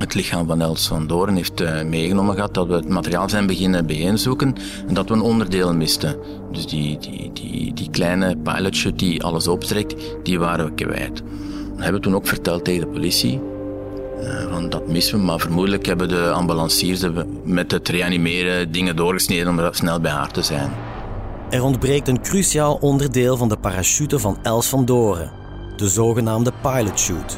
het 0.01 0.13
lichaam 0.13 0.47
van 0.47 0.61
Els 0.61 0.87
van 0.87 1.07
Doorn 1.07 1.35
heeft 1.35 1.61
uh, 1.61 1.83
meegenomen 1.83 2.35
gehad, 2.35 2.53
dat 2.53 2.67
we 2.67 2.73
het 2.73 2.89
materiaal 2.89 3.29
zijn 3.29 3.47
beginnen 3.47 3.85
bijeenzoeken 3.85 4.55
en 4.87 4.93
dat 4.93 5.09
we 5.09 5.13
een 5.13 5.21
onderdeel 5.21 5.73
misten. 5.73 6.15
Dus 6.51 6.67
die, 6.67 6.97
die, 6.99 7.31
die, 7.33 7.73
die 7.73 7.89
kleine 7.89 8.37
pilotshut 8.43 8.99
die 8.99 9.23
alles 9.23 9.47
opstrekt, 9.47 9.95
die 10.23 10.39
waren 10.39 10.65
we 10.65 10.73
kwijt. 10.73 11.15
Dat 11.15 11.83
hebben 11.83 12.01
we 12.01 12.07
toen 12.07 12.15
ook 12.15 12.27
verteld 12.27 12.65
tegen 12.65 12.81
de 12.81 12.87
politie. 12.87 13.41
Van 14.51 14.69
dat 14.69 14.87
missen 14.87 15.17
we, 15.17 15.25
maar 15.25 15.39
vermoedelijk 15.39 15.85
hebben 15.85 16.07
de 16.07 16.31
ambulanciers 16.31 17.01
met 17.43 17.71
het 17.71 17.89
reanimeren 17.89 18.71
dingen 18.71 18.95
doorgesneden 18.95 19.47
om 19.47 19.59
er 19.59 19.75
snel 19.75 19.99
bij 19.99 20.11
haar 20.11 20.31
te 20.31 20.41
zijn. 20.41 20.71
Er 21.49 21.63
ontbreekt 21.63 22.07
een 22.07 22.21
cruciaal 22.21 22.77
onderdeel 22.81 23.37
van 23.37 23.49
de 23.49 23.57
parachute 23.57 24.19
van 24.19 24.37
Els 24.41 24.67
van 24.67 24.85
Doren, 24.85 25.31
de 25.75 25.89
zogenaamde 25.89 26.51
pilot 26.61 27.01
chute. 27.01 27.35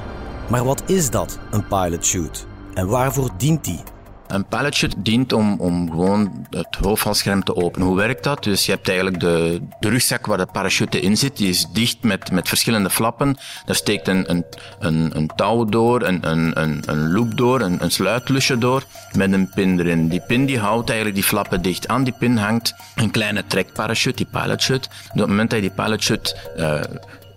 Maar 0.50 0.64
wat 0.64 0.84
is 0.86 1.10
dat, 1.10 1.40
een 1.52 1.68
pilot 1.68 2.08
chute? 2.08 2.40
En 2.74 2.88
waarvoor 2.88 3.30
dient 3.38 3.64
die? 3.64 3.80
Een 4.28 4.46
pilotchute 4.46 5.02
dient 5.02 5.34
om, 5.34 5.60
om 5.60 5.90
gewoon 5.90 6.48
het 6.50 6.78
hoofdvalscherm 6.82 7.44
te 7.44 7.56
openen. 7.56 7.88
Hoe 7.88 7.96
werkt 7.96 8.24
dat? 8.24 8.44
Dus 8.44 8.66
je 8.66 8.72
hebt 8.72 8.88
eigenlijk 8.88 9.20
de, 9.20 9.62
de 9.80 9.90
rugzak 9.90 10.26
waar 10.26 10.38
de 10.38 10.48
parachute 10.52 11.00
in 11.00 11.18
zit. 11.18 11.38
Die 11.38 11.50
is 11.50 11.68
dicht 11.74 12.04
met, 12.04 12.32
met 12.32 12.48
verschillende 12.48 12.90
flappen. 12.90 13.38
Daar 13.66 13.76
steekt 13.76 14.08
een, 14.08 14.30
een, 14.30 14.46
een, 14.80 15.18
een 15.18 15.32
touw 15.36 15.66
door, 15.66 16.02
een, 16.02 16.30
een, 16.30 16.62
een, 16.62 16.84
een 16.86 17.12
loop 17.12 17.38
door, 17.38 17.62
een, 17.62 17.84
een 17.84 17.92
sluitlusje 17.92 18.58
door 18.58 18.84
met 19.16 19.34
een 19.34 19.50
pin 19.50 19.80
erin. 19.80 20.08
Die 20.08 20.22
pin 20.28 20.46
die 20.46 20.60
houdt 20.60 20.88
eigenlijk 20.90 21.20
die 21.20 21.28
flappen 21.28 21.62
dicht. 21.62 21.88
Aan 21.88 22.04
die 22.04 22.16
pin 22.20 22.38
hangt 22.38 22.76
een 22.96 23.12
kleine 23.12 23.44
trekparachute, 23.48 24.16
die 24.16 24.42
pilotchute. 24.42 24.90
op 25.12 25.20
het 25.20 25.28
moment 25.28 25.50
dat 25.50 25.60
je 25.62 25.68
die 25.68 25.84
pilotchute 25.84 26.36
uh, 26.58 26.82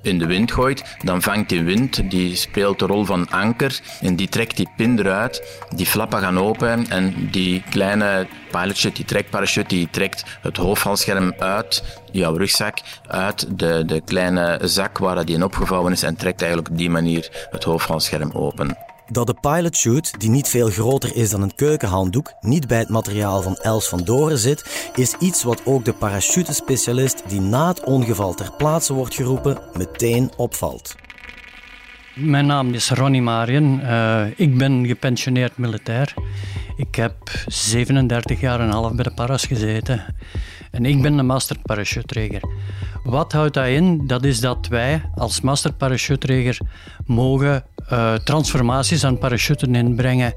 in 0.07 0.19
de 0.19 0.27
wind 0.27 0.53
gooit, 0.53 0.85
dan 1.03 1.23
vangt 1.23 1.49
die 1.49 1.63
wind, 1.63 2.11
die 2.11 2.37
speelt 2.37 2.79
de 2.79 2.87
rol 2.87 3.05
van 3.05 3.31
anker 3.31 3.81
en 4.01 4.17
die 4.17 4.29
trekt 4.29 4.57
die 4.57 4.69
pin 4.77 4.99
eruit. 4.99 5.43
Die 5.77 5.87
flappen 5.87 6.21
gaan 6.21 6.39
open 6.39 6.87
en 6.89 7.29
die 7.31 7.63
kleine 7.71 8.27
pilotje, 8.51 8.93
die 8.93 9.05
trekparachute, 9.05 9.69
die 9.69 9.89
trekt 9.91 10.25
het 10.41 10.57
hoofdvalscherm 10.57 11.35
uit 11.39 11.83
jouw 12.13 12.37
rugzak, 12.37 12.79
uit 13.07 13.47
de, 13.59 13.83
de 13.87 14.01
kleine 14.01 14.59
zak 14.63 14.99
waar 14.99 15.25
die 15.25 15.35
in 15.35 15.45
opgevouwen 15.45 15.93
is 15.93 16.03
en 16.03 16.17
trekt 16.17 16.41
eigenlijk 16.41 16.71
op 16.71 16.79
die 16.79 16.91
manier 16.91 17.49
het 17.51 17.65
hoofdvalscherm 17.65 18.31
open. 18.33 18.96
Dat 19.11 19.27
de 19.27 19.35
pilotchute, 19.41 20.19
die 20.19 20.31
niet 20.31 20.49
veel 20.49 20.69
groter 20.69 21.17
is 21.17 21.31
dan 21.31 21.43
een 21.43 21.55
keukenhanddoek, 21.55 22.33
niet 22.41 22.67
bij 22.67 22.79
het 22.79 22.89
materiaal 22.89 23.43
van 23.43 23.57
Els 23.57 23.89
van 23.89 24.05
Doren 24.05 24.39
zit, 24.39 24.91
is 24.95 25.15
iets 25.19 25.43
wat 25.43 25.63
ook 25.65 25.85
de 25.85 25.93
parachutespecialist 25.93 27.23
die 27.29 27.41
na 27.41 27.69
het 27.69 27.85
ongeval 27.85 28.35
ter 28.35 28.53
plaatse 28.57 28.93
wordt 28.93 29.15
geroepen, 29.15 29.59
meteen 29.77 30.31
opvalt. 30.37 31.06
Mijn 32.17 32.47
naam 32.47 32.73
is 32.75 32.91
Ronnie 32.91 33.23
Marien. 33.23 33.81
Uh, 33.81 34.25
ik 34.37 34.59
ben 34.59 34.87
gepensioneerd 34.87 35.57
militair. 35.57 36.15
Ik 36.77 36.95
heb 36.95 37.15
37 37.47 38.41
jaar 38.41 38.61
en 38.61 38.67
een 38.67 38.73
half 38.73 38.93
bij 38.93 39.05
de 39.05 39.11
paras 39.11 39.45
gezeten. 39.45 40.05
En 40.71 40.87
ik 40.87 41.03
ben 41.03 41.19
een 41.19 41.27
master 41.27 41.57
parachutreger. 41.63 42.41
Wat 43.05 43.33
houdt 43.33 43.55
dat 43.55 43.67
in? 43.67 44.07
Dat 44.07 44.25
is 44.25 44.41
dat 44.41 44.67
wij 44.69 45.03
als 45.15 45.41
master 45.41 45.73
parachutreger 45.73 46.59
mogen 47.07 47.65
uh, 47.93 48.15
transformaties 48.15 49.05
aan 49.05 49.19
parachuten 49.19 49.75
inbrengen 49.75 50.35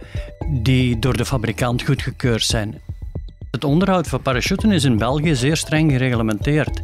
die 0.50 1.00
door 1.00 1.18
de 1.18 1.26
fabrikant 1.26 1.82
goedgekeurd 1.82 2.44
zijn. 2.44 2.82
Het 3.52 3.64
onderhoud 3.64 4.08
van 4.08 4.22
parachuten 4.22 4.72
is 4.72 4.84
in 4.84 4.98
België 4.98 5.36
zeer 5.36 5.58
streng 5.58 5.92
gereglementeerd. 5.92 6.82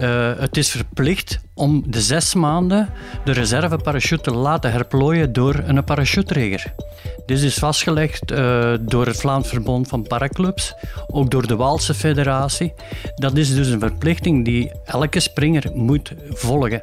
Uh, 0.00 0.38
het 0.38 0.56
is 0.56 0.70
verplicht 0.70 1.40
om 1.54 1.84
de 1.86 2.00
zes 2.00 2.34
maanden 2.34 2.88
de 3.24 3.32
reserveparachute 3.32 4.22
te 4.22 4.30
laten 4.30 4.72
herplooien 4.72 5.32
door 5.32 5.62
een 5.66 5.84
parachutreger. 5.84 6.74
Dit 7.26 7.42
is 7.42 7.54
vastgelegd 7.54 8.30
uh, 8.30 8.74
door 8.80 9.06
het 9.06 9.16
Vlaams 9.16 9.48
Verbond 9.48 9.88
van 9.88 10.02
Paraclubs, 10.02 10.74
ook 11.06 11.30
door 11.30 11.46
de 11.46 11.56
Waalse 11.56 11.94
Federatie. 11.94 12.72
Dat 13.14 13.36
is 13.36 13.54
dus 13.54 13.68
een 13.68 13.80
verplichting 13.80 14.44
die 14.44 14.72
elke 14.84 15.20
springer 15.20 15.70
moet 15.74 16.12
volgen. 16.28 16.80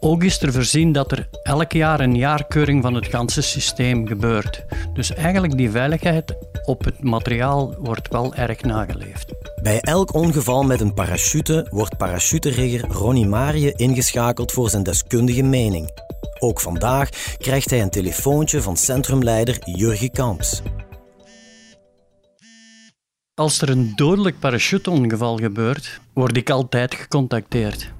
Ook 0.00 0.22
is 0.24 0.42
er 0.42 0.52
voorzien 0.52 0.92
dat 0.92 1.12
er 1.12 1.28
elk 1.42 1.72
jaar 1.72 2.00
een 2.00 2.16
jaarkeuring 2.16 2.82
van 2.82 2.94
het 2.94 3.06
ganse 3.06 3.42
systeem 3.42 4.06
gebeurt. 4.06 4.64
Dus 4.94 5.14
eigenlijk 5.14 5.56
die 5.56 5.70
veiligheid 5.70 6.34
op 6.64 6.84
het 6.84 7.02
materiaal 7.02 7.74
wordt 7.78 8.08
wel 8.08 8.34
erg 8.34 8.62
nageleefd. 8.62 9.32
Bij 9.62 9.80
elk 9.80 10.14
ongeval 10.14 10.62
met 10.62 10.80
een 10.80 10.94
parachute 10.94 11.66
wordt 11.70 11.96
parachuterigger 11.96 12.88
Ronnie 12.88 13.26
Marie 13.26 13.72
ingeschakeld 13.98 14.52
voor 14.52 14.70
zijn 14.70 14.82
deskundige 14.82 15.42
mening. 15.42 15.90
Ook 16.38 16.60
vandaag 16.60 17.08
krijgt 17.38 17.70
hij 17.70 17.82
een 17.82 17.90
telefoontje 17.90 18.62
van 18.62 18.76
centrumleider 18.76 19.58
Jurgen 19.64 20.10
Kamps. 20.10 20.62
Als 23.34 23.60
er 23.60 23.68
een 23.68 23.92
dodelijk 23.96 24.38
parachuteongeval 24.38 25.36
gebeurt, 25.36 26.00
word 26.12 26.36
ik 26.36 26.50
altijd 26.50 26.94
gecontacteerd. 26.94 27.92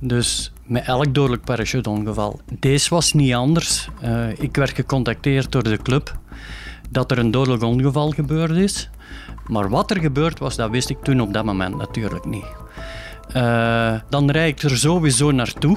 Dus 0.00 0.52
met 0.64 0.86
elk 0.86 1.14
dodelijk 1.14 1.44
parachuteongeval. 1.44 2.40
Deze 2.58 2.88
was 2.88 3.12
niet 3.12 3.34
anders. 3.34 3.88
Uh, 4.04 4.38
ik 4.38 4.56
werd 4.56 4.74
gecontacteerd 4.74 5.52
door 5.52 5.62
de 5.62 5.82
club 5.82 6.18
dat 6.90 7.10
er 7.10 7.18
een 7.18 7.30
dodelijk 7.30 7.62
ongeval 7.62 8.10
gebeurd 8.10 8.56
is. 8.56 8.90
Maar 9.46 9.68
wat 9.68 9.90
er 9.90 10.00
gebeurd 10.00 10.38
was, 10.38 10.56
dat 10.56 10.70
wist 10.70 10.90
ik 10.90 11.02
toen 11.02 11.20
op 11.20 11.32
dat 11.32 11.44
moment 11.44 11.76
natuurlijk 11.76 12.24
niet. 12.24 12.66
Uh, 13.36 13.94
dan 14.08 14.30
rijd 14.30 14.62
ik 14.62 14.70
er 14.70 14.78
sowieso 14.78 15.30
naartoe. 15.30 15.76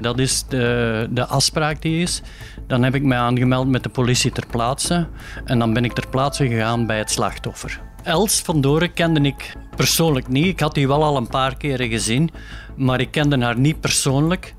Dat 0.00 0.18
is 0.18 0.44
de, 0.48 1.06
de 1.10 1.26
afspraak 1.26 1.82
die 1.82 2.02
is. 2.02 2.22
Dan 2.66 2.82
heb 2.82 2.94
ik 2.94 3.02
mij 3.02 3.18
aangemeld 3.18 3.68
met 3.68 3.82
de 3.82 3.88
politie 3.88 4.32
ter 4.32 4.46
plaatse. 4.46 5.06
En 5.44 5.58
dan 5.58 5.72
ben 5.72 5.84
ik 5.84 5.92
ter 5.92 6.08
plaatse 6.08 6.48
gegaan 6.48 6.86
bij 6.86 6.98
het 6.98 7.10
slachtoffer. 7.10 7.80
Els 8.02 8.40
van 8.40 8.60
Doren 8.60 8.92
kende 8.92 9.20
ik 9.20 9.56
persoonlijk 9.76 10.28
niet. 10.28 10.46
Ik 10.46 10.60
had 10.60 10.74
die 10.74 10.88
wel 10.88 11.04
al 11.04 11.16
een 11.16 11.28
paar 11.28 11.56
keren 11.56 11.88
gezien, 11.88 12.30
maar 12.76 13.00
ik 13.00 13.10
kende 13.10 13.44
haar 13.44 13.58
niet 13.58 13.80
persoonlijk. 13.80 14.54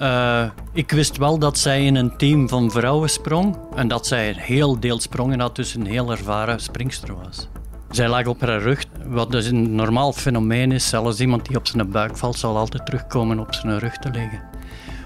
Uh, 0.00 0.44
ik 0.72 0.90
wist 0.90 1.16
wel 1.16 1.38
dat 1.38 1.58
zij 1.58 1.84
in 1.84 1.94
een 1.94 2.16
team 2.16 2.48
van 2.48 2.70
vrouwen 2.70 3.10
sprong 3.10 3.56
en 3.74 3.88
dat 3.88 4.06
zij 4.06 4.28
een 4.28 4.38
heel 4.38 4.80
deel 4.80 5.00
sprongen 5.00 5.40
had, 5.40 5.56
dus 5.56 5.74
een 5.74 5.86
heel 5.86 6.10
ervaren 6.10 6.60
springster 6.60 7.14
was. 7.24 7.48
Zij 7.90 8.08
lag 8.08 8.26
op 8.26 8.40
haar 8.40 8.60
rug, 8.60 8.84
wat 9.06 9.30
dus 9.30 9.46
een 9.46 9.74
normaal 9.74 10.12
fenomeen 10.12 10.72
is. 10.72 10.88
Zelfs 10.88 11.20
iemand 11.20 11.46
die 11.46 11.56
op 11.56 11.66
zijn 11.66 11.90
buik 11.90 12.16
valt, 12.16 12.36
zal 12.36 12.56
altijd 12.56 12.86
terugkomen 12.86 13.38
op 13.38 13.54
zijn 13.54 13.78
rug 13.78 13.96
te 13.96 14.10
liggen. 14.10 14.42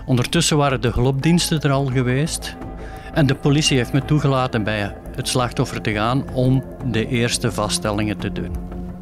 Ondertussen 0.06 0.56
waren 0.56 0.80
de 0.80 0.90
hulpdiensten 0.94 1.60
er 1.60 1.70
al 1.70 1.86
geweest. 1.86 2.56
En 3.14 3.26
de 3.26 3.34
politie 3.34 3.76
heeft 3.76 3.92
me 3.92 4.04
toegelaten 4.04 4.64
bij 4.64 4.96
het 5.16 5.28
slachtoffer 5.28 5.80
te 5.80 5.92
gaan 5.92 6.24
om 6.32 6.64
de 6.90 7.08
eerste 7.08 7.52
vaststellingen 7.52 8.18
te 8.18 8.32
doen. 8.32 8.50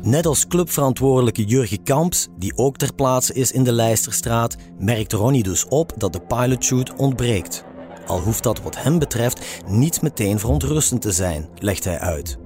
Net 0.02 0.26
als 0.26 0.46
clubverantwoordelijke 0.46 1.44
Jurgen 1.44 1.82
Kamps, 1.82 2.28
die 2.38 2.56
ook 2.56 2.76
ter 2.76 2.94
plaatse 2.94 3.34
is 3.34 3.52
in 3.52 3.64
de 3.64 3.72
Leisterstraat, 3.72 4.56
merkt 4.78 5.12
Ronnie 5.12 5.42
dus 5.42 5.68
op 5.68 5.92
dat 5.96 6.12
de 6.12 6.20
pilotchute 6.20 6.92
ontbreekt. 6.96 7.64
Al 8.06 8.20
hoeft 8.20 8.42
dat 8.42 8.62
wat 8.62 8.82
hem 8.82 8.98
betreft 8.98 9.62
niet 9.68 10.02
meteen 10.02 10.38
verontrustend 10.38 11.02
te 11.02 11.12
zijn, 11.12 11.48
legt 11.58 11.84
hij 11.84 11.98
uit. 11.98 12.38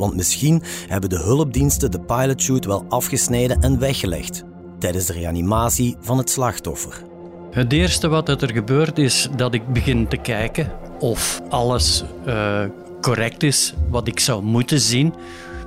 Want 0.00 0.16
misschien 0.16 0.62
hebben 0.86 1.10
de 1.10 1.18
hulpdiensten 1.18 1.90
de 1.90 2.00
pilotchute 2.00 2.68
wel 2.68 2.84
afgesneden 2.88 3.60
en 3.60 3.78
weggelegd 3.78 4.44
tijdens 4.78 5.06
de 5.06 5.12
reanimatie 5.12 5.96
van 6.00 6.18
het 6.18 6.30
slachtoffer. 6.30 7.02
Het 7.50 7.72
eerste 7.72 8.08
wat 8.08 8.28
er 8.28 8.52
gebeurt 8.52 8.98
is 8.98 9.28
dat 9.36 9.54
ik 9.54 9.72
begin 9.72 10.08
te 10.08 10.16
kijken 10.16 10.72
of 10.98 11.40
alles 11.48 12.04
uh, 12.26 12.64
correct 13.00 13.42
is 13.42 13.74
wat 13.90 14.08
ik 14.08 14.20
zou 14.20 14.42
moeten 14.42 14.80
zien. 14.80 15.14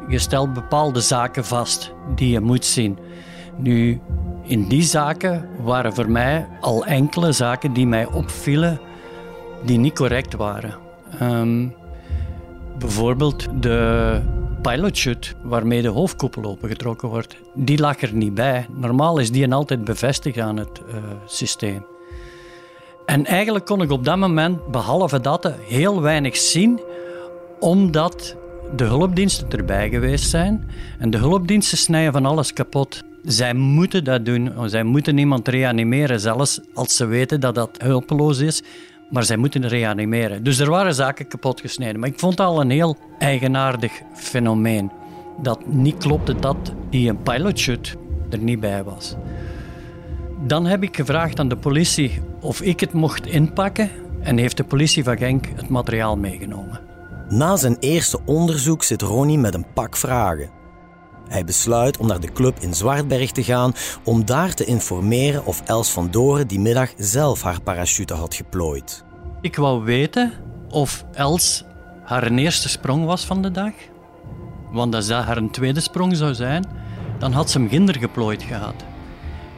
Je 0.08 0.20
stelt 0.20 0.54
bepaalde 0.54 1.02
zaken 1.02 1.46
vast 1.46 1.92
die 2.16 2.30
je 2.30 2.40
moet 2.40 2.66
zien. 2.66 2.98
Nu, 3.58 4.02
in 4.44 4.68
die 4.68 4.84
zaken 4.84 5.50
waren 5.64 5.94
voor 5.94 6.10
mij 6.10 6.48
al 6.62 6.86
enkele 6.86 7.32
zaken 7.32 7.74
die 7.74 7.88
mij 7.88 8.06
opvielen 8.06 8.80
die 9.66 9.78
niet 9.78 9.96
correct 9.96 10.36
waren. 10.36 10.76
Um, 11.22 11.74
bijvoorbeeld 12.78 13.48
de 13.62 14.20
pilotchute 14.62 15.28
waarmee 15.42 15.82
de 15.82 15.88
hoofdkoepel 15.88 16.44
opengetrokken 16.44 17.10
wordt, 17.10 17.36
die 17.54 17.80
lag 17.80 18.02
er 18.02 18.14
niet 18.14 18.34
bij. 18.34 18.68
Normaal 18.76 19.18
is 19.18 19.32
die 19.32 19.54
altijd 19.54 19.84
bevestigd 19.84 20.38
aan 20.38 20.58
het 20.58 20.82
uh, 20.88 20.96
systeem. 21.26 21.86
En 23.06 23.26
eigenlijk 23.26 23.66
kon 23.66 23.82
ik 23.82 23.92
op 23.92 24.06
dat 24.06 24.18
moment, 24.18 24.68
behalve 24.72 25.22
dat, 25.22 25.52
heel 25.68 26.02
weinig 26.02 26.38
zien, 26.38 26.82
omdat 27.60 28.36
de 28.76 28.84
hulpdiensten 28.84 29.50
erbij 29.50 29.90
geweest 29.90 30.30
zijn. 30.30 30.70
En 31.00 31.10
de 31.10 31.18
hulpdiensten 31.18 31.78
snijden 31.78 32.14
van 32.14 32.26
alles 32.26 32.54
kapot. 32.54 33.02
Zij 33.24 33.54
moeten 33.54 34.04
dat 34.04 34.26
doen. 34.26 34.52
Zij 34.66 34.84
moeten 34.84 35.18
iemand 35.18 35.48
reanimeren, 35.48 36.20
zelfs 36.20 36.60
als 36.74 36.96
ze 36.96 37.06
weten 37.06 37.40
dat 37.40 37.56
dat 37.56 37.70
hulpeloos 37.78 38.40
is. 38.40 38.64
Maar 39.14 39.24
zij 39.24 39.38
moeten 39.38 39.68
reanimeren. 39.68 40.44
Dus 40.44 40.60
er 40.60 40.70
waren 40.70 40.94
zaken 40.94 41.28
kapot 41.28 41.62
gesneden. 41.62 42.00
Maar 42.00 42.10
ik 42.10 42.20
vond 42.20 42.38
het 42.38 42.48
al 42.48 42.62
een 42.62 42.70
heel 42.70 42.98
eigenaardig 43.18 44.02
fenomeen. 44.14 44.92
Dat 45.42 45.68
niet 45.68 45.98
klopte 45.98 46.36
dat 46.36 46.74
die 46.90 47.10
een 47.10 47.22
pilotchute 47.22 47.96
er 48.30 48.38
niet 48.38 48.60
bij 48.60 48.84
was. 48.84 49.16
Dan 50.48 50.66
heb 50.66 50.84
ik 50.84 50.96
gevraagd 50.96 51.40
aan 51.40 51.48
de 51.48 51.58
politie 51.58 52.22
of 52.40 52.62
ik 52.62 52.80
het 52.80 52.94
mocht 52.94 53.26
inpakken 53.26 53.90
en 54.22 54.38
heeft 54.38 54.58
de 54.58 54.64
politie 54.64 55.04
van 55.04 55.18
Genk 55.18 55.46
het 55.56 55.70
materiaal 55.70 56.18
meegenomen. 56.18 56.80
Na 57.30 57.56
zijn 57.56 57.78
eerste 57.80 58.20
onderzoek 58.26 58.84
zit 58.84 59.02
Ronnie 59.02 59.38
met 59.38 59.54
een 59.54 59.66
pak 59.74 59.96
vragen. 59.96 60.50
Hij 61.28 61.46
besluit 61.46 61.98
om 61.98 62.08
naar 62.08 62.20
de 62.20 62.32
club 62.32 62.60
in 62.60 62.74
Zwartberg 62.74 63.32
te 63.32 63.44
gaan 63.44 63.74
om 64.04 64.26
daar 64.26 64.54
te 64.54 64.66
informeren 64.66 65.46
of 65.46 65.62
Els 65.66 65.92
van 65.92 66.12
Doren 66.12 66.48
die 66.48 66.60
middag 66.60 66.90
zelf 66.98 67.42
haar 67.42 67.62
parachute 67.62 68.14
had 68.14 68.36
geplooid. 68.36 69.04
Ik 69.42 69.56
wou 69.56 69.84
weten 69.84 70.34
of 70.70 71.06
Els 71.14 71.64
haar 72.04 72.32
eerste 72.32 72.70
sprong 72.70 73.06
was 73.06 73.26
van 73.26 73.42
de 73.42 73.52
dag. 73.52 73.74
Want 74.72 74.96
als 74.96 75.08
dat 75.08 75.24
haar 75.24 75.38
een 75.38 75.52
tweede 75.52 75.80
sprong 75.80 76.16
zou 76.16 76.34
zijn, 76.34 76.66
dan 77.20 77.32
had 77.32 77.50
ze 77.50 77.58
hem 77.58 77.70
ginder 77.70 77.98
geplooid 78.00 78.44
gehad. 78.44 78.84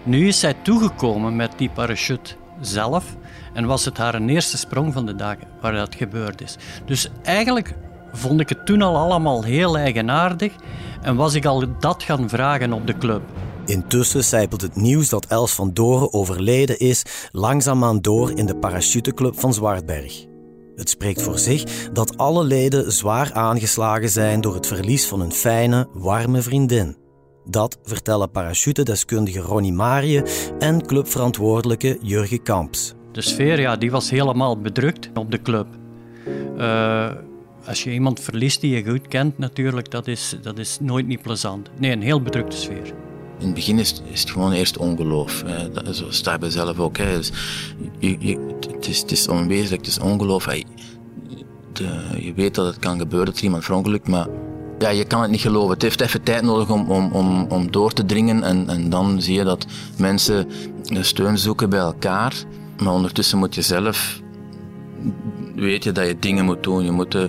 Nu 0.03 0.27
is 0.27 0.39
zij 0.39 0.53
toegekomen 0.53 1.35
met 1.35 1.51
die 1.57 1.69
parachute 1.69 2.35
zelf 2.61 3.15
en 3.53 3.65
was 3.65 3.85
het 3.85 3.97
haar 3.97 4.21
eerste 4.21 4.57
sprong 4.57 4.93
van 4.93 5.05
de 5.05 5.15
dag 5.15 5.35
waar 5.61 5.73
dat 5.73 5.95
gebeurd 5.95 6.41
is. 6.41 6.57
Dus 6.85 7.09
eigenlijk 7.23 7.75
vond 8.17 8.39
ik 8.39 8.49
het 8.49 8.65
toen 8.65 8.81
al 8.81 8.97
allemaal 8.97 9.43
heel 9.43 9.77
eigenaardig 9.77 10.53
en 11.01 11.15
was 11.15 11.33
ik 11.33 11.45
al 11.45 11.63
dat 11.79 12.03
gaan 12.03 12.29
vragen 12.29 12.73
op 12.73 12.87
de 12.87 12.97
club. 12.97 13.21
Intussen 13.65 14.23
zijpelt 14.23 14.61
het 14.61 14.75
nieuws 14.75 15.09
dat 15.09 15.25
Els 15.25 15.53
van 15.53 15.73
Doren 15.73 16.13
overleden 16.13 16.79
is 16.79 17.29
langzaamaan 17.31 18.01
door 18.01 18.31
in 18.37 18.45
de 18.45 18.55
parachuteclub 18.55 19.39
van 19.39 19.53
Zwartberg. 19.53 20.25
Het 20.75 20.89
spreekt 20.89 21.21
voor 21.21 21.39
zich 21.39 21.89
dat 21.93 22.17
alle 22.17 22.43
leden 22.43 22.91
zwaar 22.91 23.33
aangeslagen 23.33 24.09
zijn 24.09 24.41
door 24.41 24.53
het 24.53 24.67
verlies 24.67 25.07
van 25.07 25.21
een 25.21 25.31
fijne, 25.31 25.87
warme 25.93 26.41
vriendin. 26.41 26.97
Dat 27.45 27.77
vertellen 27.83 28.31
parachutedeskundige 28.31 29.39
Ronnie 29.39 29.73
Marie 29.73 30.21
en 30.59 30.85
clubverantwoordelijke 30.85 31.97
Jurgen 32.01 32.43
Kamps. 32.43 32.93
De 33.11 33.21
sfeer 33.21 33.59
ja, 33.59 33.75
die 33.75 33.91
was 33.91 34.09
helemaal 34.09 34.59
bedrukt 34.59 35.09
op 35.13 35.31
de 35.31 35.41
club. 35.41 35.67
Uh, 36.57 37.11
als 37.67 37.83
je 37.83 37.91
iemand 37.91 38.19
verliest 38.19 38.61
die 38.61 38.75
je 38.75 38.89
goed 38.91 39.07
kent, 39.07 39.37
natuurlijk, 39.37 39.91
dat 39.91 40.07
is, 40.07 40.35
dat 40.41 40.57
is 40.57 40.77
nooit 40.81 41.07
niet 41.07 41.21
plezant. 41.21 41.69
Nee, 41.79 41.91
een 41.91 42.01
heel 42.01 42.21
bedrukte 42.21 42.57
sfeer. 42.57 42.93
In 43.39 43.45
het 43.45 43.53
begin 43.53 43.79
is, 43.79 44.01
is 44.11 44.19
het 44.19 44.29
gewoon 44.29 44.51
eerst 44.51 44.77
ongeloof. 44.77 45.43
Dat, 45.73 45.95
zo 45.95 46.05
sta 46.09 46.37
je 46.41 46.49
zelf 46.49 46.79
ook. 46.79 46.95
Dus 46.97 47.31
je, 47.99 48.15
je, 48.19 48.55
het, 48.71 48.87
is, 48.87 48.99
het 48.99 49.11
is 49.11 49.27
onwezenlijk, 49.27 49.85
het 49.85 49.95
is 49.95 49.99
ongeloof. 49.99 50.45
De, 51.73 51.87
je 52.19 52.33
weet 52.33 52.55
dat 52.55 52.65
het 52.65 52.79
kan 52.79 52.99
gebeuren 52.99 53.27
dat 53.27 53.37
er 53.37 53.43
iemand 53.43 53.63
verongelukt, 53.63 54.07
maar 54.07 54.27
ja, 54.79 54.89
je 54.89 55.05
kan 55.05 55.21
het 55.21 55.31
niet 55.31 55.41
geloven. 55.41 55.73
Het 55.73 55.81
heeft 55.81 56.01
even 56.01 56.23
tijd 56.23 56.43
nodig 56.43 56.69
om, 56.69 56.91
om, 56.91 57.11
om, 57.11 57.45
om 57.49 57.71
door 57.71 57.93
te 57.93 58.05
dringen. 58.05 58.43
En, 58.43 58.69
en 58.69 58.89
dan 58.89 59.21
zie 59.21 59.35
je 59.35 59.43
dat 59.43 59.65
mensen 59.97 60.47
steun 60.81 61.37
zoeken 61.37 61.69
bij 61.69 61.79
elkaar. 61.79 62.33
Maar 62.83 62.93
ondertussen 62.93 63.37
moet 63.37 63.55
je 63.55 63.61
zelf 63.61 64.21
weet 65.55 65.83
je 65.83 65.91
dat 65.91 66.07
je 66.07 66.19
dingen 66.19 66.45
moet 66.45 66.63
doen. 66.63 66.83
Je 66.83 66.91
moet 66.91 67.15
uh, 67.15 67.23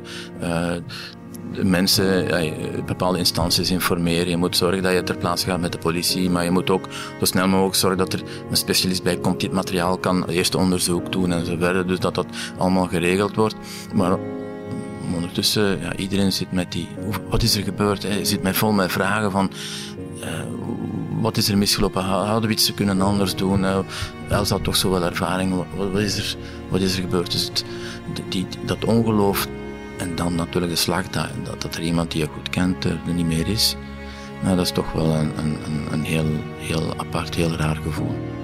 de 1.52 1.64
mensen, 1.64 2.26
ja, 2.26 2.52
bepaalde 2.86 3.18
instanties 3.18 3.70
informeren. 3.70 4.28
Je 4.28 4.36
moet 4.36 4.56
zorgen 4.56 4.82
dat 4.82 4.92
je 4.92 5.02
ter 5.02 5.16
plaatse 5.16 5.46
gaat 5.46 5.60
met 5.60 5.72
de 5.72 5.78
politie. 5.78 6.30
Maar 6.30 6.44
je 6.44 6.50
moet 6.50 6.70
ook 6.70 6.84
zo 7.18 7.24
snel 7.24 7.48
mogelijk 7.48 7.74
zorgen 7.74 7.98
dat 7.98 8.12
er 8.12 8.22
een 8.50 8.56
specialist 8.56 9.02
bij 9.02 9.16
komt 9.16 9.40
die 9.40 9.48
het 9.48 9.58
materiaal 9.58 9.98
kan 9.98 10.28
eerst 10.28 10.54
onderzoek 10.54 11.12
doen 11.12 11.32
en 11.32 11.46
zo. 11.46 11.84
Dus 11.84 11.98
dat 11.98 12.14
dat 12.14 12.26
allemaal 12.58 12.86
geregeld 12.86 13.34
wordt. 13.36 13.54
Maar 13.94 14.18
ondertussen, 15.14 15.80
ja, 15.80 15.96
iedereen 15.96 16.32
zit 16.32 16.52
met 16.52 16.72
die, 16.72 16.88
wat 17.28 17.42
is 17.42 17.56
er 17.56 17.62
gebeurd? 17.62 18.02
Hij 18.02 18.24
zit 18.24 18.42
met 18.42 18.56
vol 18.56 18.72
met 18.72 18.92
vragen 18.92 19.30
van, 19.30 19.50
uh, 20.20 20.26
wat 21.20 21.36
is 21.36 21.48
er 21.48 21.58
misgelopen? 21.58 22.02
Hadden 22.02 22.48
we 22.48 22.54
iets 22.54 22.74
kunnen 22.74 23.00
anders 23.00 23.34
doen? 23.34 23.64
Els 24.28 24.50
had 24.50 24.64
toch 24.64 24.76
zoveel 24.76 25.04
ervaring. 25.04 25.64
Wat, 25.76 26.00
is 26.00 26.18
er, 26.18 26.36
wat 26.68 26.80
is 26.80 26.96
er 26.96 27.02
gebeurd? 27.02 27.32
Dus 27.32 27.50
dat 28.64 28.84
ongeloof 28.84 29.46
en 29.98 30.14
dan 30.14 30.34
natuurlijk 30.34 30.72
de 30.72 30.78
slag 30.78 31.08
dat, 31.08 31.28
dat 31.58 31.74
er 31.74 31.82
iemand 31.82 32.10
die 32.10 32.20
je 32.20 32.28
goed 32.28 32.50
kent 32.50 32.84
er 32.84 32.98
niet 33.14 33.26
meer 33.26 33.48
is. 33.48 33.76
Nou, 34.42 34.56
dat 34.56 34.64
is 34.64 34.72
toch 34.72 34.92
wel 34.92 35.14
een, 35.14 35.38
een, 35.38 35.58
een 35.90 36.04
heel, 36.04 36.26
heel 36.58 36.94
apart, 36.96 37.34
heel 37.34 37.52
raar 37.52 37.76
gevoel 37.76 38.35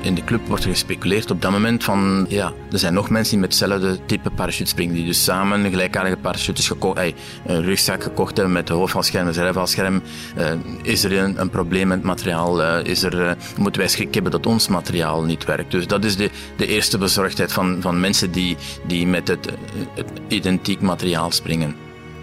in 0.00 0.14
de 0.14 0.24
club 0.24 0.48
wordt 0.48 0.64
er 0.64 0.70
gespeculeerd 0.70 1.30
op 1.30 1.42
dat 1.42 1.50
moment 1.50 1.84
van, 1.84 2.26
ja, 2.28 2.52
er 2.70 2.78
zijn 2.78 2.94
nog 2.94 3.10
mensen 3.10 3.30
die 3.32 3.40
met 3.40 3.58
hetzelfde 3.58 3.98
type 4.06 4.30
parachute 4.30 4.70
springen, 4.70 4.94
die 4.94 5.04
dus 5.04 5.24
samen 5.24 5.70
gelijkaardige 5.70 6.16
parachutes 6.16 6.68
gekocht, 6.68 7.12
een 7.46 7.62
rugzak 7.62 8.02
gekocht 8.02 8.36
hebben 8.36 8.54
met 8.54 8.68
hoofdvalscherm, 8.68 9.26
reservevalscherm. 9.26 10.02
Uh, 10.38 10.52
is 10.82 11.04
er 11.04 11.18
een, 11.18 11.40
een, 11.40 11.50
probleem 11.50 11.88
met 11.88 11.96
het 11.96 12.06
materiaal? 12.06 12.60
Uh, 12.60 12.84
is 12.84 13.02
er, 13.02 13.20
uh, 13.20 13.30
moeten 13.56 13.80
wij 13.80 13.90
schrik 13.90 14.14
hebben 14.14 14.32
dat 14.32 14.46
ons 14.46 14.68
materiaal 14.68 15.22
niet 15.22 15.44
werkt? 15.44 15.70
Dus 15.70 15.86
dat 15.86 16.04
is 16.04 16.16
de, 16.16 16.30
de 16.56 16.66
eerste 16.66 16.98
bezorgdheid 16.98 17.52
van, 17.52 17.76
van 17.80 18.00
mensen 18.00 18.30
die, 18.30 18.56
die 18.86 19.06
met 19.06 19.28
het, 19.28 19.52
het 19.94 20.10
identiek 20.28 20.80
materiaal 20.80 21.30
springen. 21.30 21.76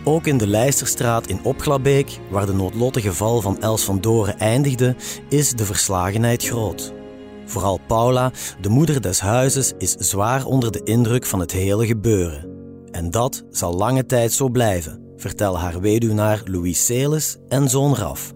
Ook 0.04 0.28
in 0.28 0.38
de 0.38 0.48
Leisterstraat 0.48 1.28
in 1.28 1.40
Opglabeek, 1.44 2.20
waar 2.30 2.46
de 2.46 2.54
noodlottige 2.54 3.14
val 3.14 3.42
van 3.42 3.62
Els 3.62 3.84
van 3.84 4.02
Doren 4.02 4.40
eindigde, 4.40 4.96
is 5.30 5.52
de 5.52 5.66
verslagenheid 5.66 6.44
groot. 6.46 7.03
Vooral 7.46 7.80
Paula, 7.88 8.32
de 8.62 8.70
moeder 8.70 9.02
des 9.02 9.20
huizes, 9.20 9.74
is 9.78 9.92
zwaar 9.92 10.46
onder 10.46 10.72
de 10.72 10.82
indruk 10.84 11.26
van 11.26 11.40
het 11.40 11.52
hele 11.52 11.86
gebeuren. 11.86 12.46
En 12.92 13.12
dat 13.12 13.44
zal 13.50 13.74
lange 13.74 14.06
tijd 14.06 14.32
zo 14.32 14.50
blijven, 14.50 15.04
vertellen 15.18 15.60
haar 15.60 15.82
weduwnaar 15.82 16.42
Louis 16.46 16.86
Celis 16.86 17.38
en 17.48 17.70
zoon 17.70 17.96
Raf. 17.96 18.34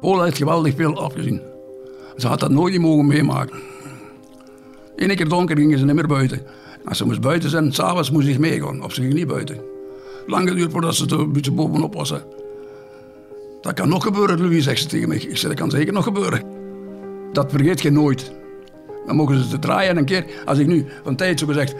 Paula 0.00 0.24
heeft 0.24 0.36
geweldig 0.36 0.74
veel 0.74 1.00
afgezien. 1.00 1.42
Ze 2.16 2.26
had 2.26 2.40
dat 2.40 2.50
nooit 2.50 2.78
mogen 2.78 3.06
meemaken. 3.06 3.58
Eén 4.96 5.16
keer 5.16 5.28
donker 5.28 5.56
gingen 5.56 5.78
ze 5.78 5.84
niet 5.84 5.94
meer 5.94 6.06
buiten. 6.06 6.42
Als 6.84 6.98
ze 6.98 7.04
moest 7.04 7.20
buiten 7.20 7.50
zijn, 7.50 7.72
s'avonds 7.72 8.10
moest 8.10 8.26
ze 8.26 8.40
meegaan, 8.40 8.84
of 8.84 8.94
ze 8.94 9.00
ging 9.00 9.14
niet 9.14 9.26
buiten. 9.26 9.60
Lang 10.26 10.48
geduurd 10.48 10.72
voordat 10.72 10.94
ze 10.94 11.06
er 11.06 11.20
een 11.20 11.32
beetje 11.32 11.52
bovenop 11.52 11.94
was. 11.94 12.12
Dat 13.60 13.74
kan 13.74 13.88
nog 13.88 14.04
gebeuren, 14.04 14.40
Louis, 14.40 14.64
zegt 14.64 14.80
ze 14.80 14.86
tegen 14.88 15.08
mij. 15.08 15.16
Ik 15.16 15.36
zeg, 15.36 15.48
dat 15.50 15.58
kan 15.58 15.70
zeker 15.70 15.92
nog 15.92 16.04
gebeuren 16.04 16.55
dat 17.36 17.50
vergeet 17.50 17.82
je 17.82 17.90
nooit. 17.90 18.32
Dan 19.06 19.16
mogen 19.16 19.42
ze 19.42 19.48
te 19.48 19.58
draaien 19.58 19.96
een 19.96 20.04
keer. 20.04 20.24
Als 20.44 20.58
ik 20.58 20.66
nu 20.66 20.86
van 21.04 21.16
tijd 21.16 21.38
zo 21.38 21.46
gezegd 21.46 21.74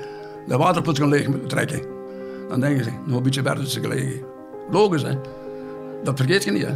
de 0.46 0.56
waterput 0.56 0.98
kan 0.98 1.08
leeg 1.08 1.28
trekken, 1.46 1.82
dan 2.48 2.60
denken 2.60 2.84
ze, 2.84 2.90
nog 3.06 3.16
een 3.16 3.22
beetje 3.22 3.42
werden 3.42 3.66
ze 3.66 3.80
gelegen. 3.80 4.20
Logisch, 4.70 5.02
hè? 5.02 5.14
Dat 6.02 6.16
vergeet 6.16 6.44
je 6.44 6.50
niet, 6.50 6.66
hè? 6.66 6.74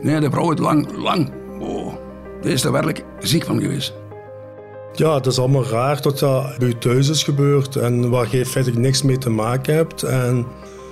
Nee, 0.00 0.20
de 0.20 0.30
vrouw 0.30 0.52
is 0.52 0.58
lang, 0.58 0.96
lang. 0.96 1.32
Oh, 1.60 1.94
deze 2.40 2.54
is 2.54 2.64
er 2.64 2.72
werkelijk 2.72 3.04
ziek 3.18 3.44
van 3.44 3.60
geweest. 3.60 3.94
Ja, 4.92 5.14
het 5.14 5.26
is 5.26 5.38
allemaal 5.38 5.66
raar 5.66 6.02
dat 6.02 6.18
dat 6.18 6.58
bij 6.58 6.74
thuis 6.74 7.08
is 7.08 7.22
gebeurd 7.22 7.76
en 7.76 8.10
waar 8.10 8.36
je 8.36 8.46
feitelijk 8.46 8.82
niks 8.82 9.02
mee 9.02 9.18
te 9.18 9.30
maken 9.30 9.74
hebt. 9.74 10.02
En 10.02 10.46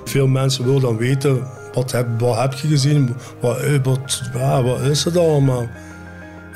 veel 0.04 0.26
mensen 0.26 0.64
willen 0.64 0.80
dan 0.80 0.96
weten, 0.96 1.46
wat 1.72 1.92
heb, 1.92 2.20
wat 2.20 2.38
heb 2.38 2.52
je 2.52 2.68
gezien? 2.68 3.16
Wat, 3.40 3.60
wat, 3.82 4.22
wat 4.62 4.80
is 4.80 5.04
het 5.04 5.16
allemaal? 5.16 5.68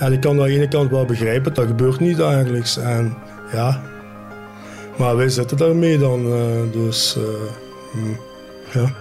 En 0.02 0.12
ik 0.12 0.20
kan 0.20 0.40
aan 0.40 0.46
de 0.46 0.52
ene 0.52 0.68
kant 0.68 0.90
wel 0.90 1.04
begrijpen, 1.04 1.54
dat 1.54 1.66
gebeurt 1.66 2.00
niet 2.00 2.16
dagelijks. 2.16 2.76
En 2.76 3.16
ja, 3.52 3.82
maar 4.98 5.16
wij 5.16 5.28
zitten 5.28 5.56
daarmee 5.56 5.98
dan. 5.98 6.26
Uh, 6.26 6.72
dus 6.72 7.16
uh, 7.16 8.10
ja. 8.72 8.94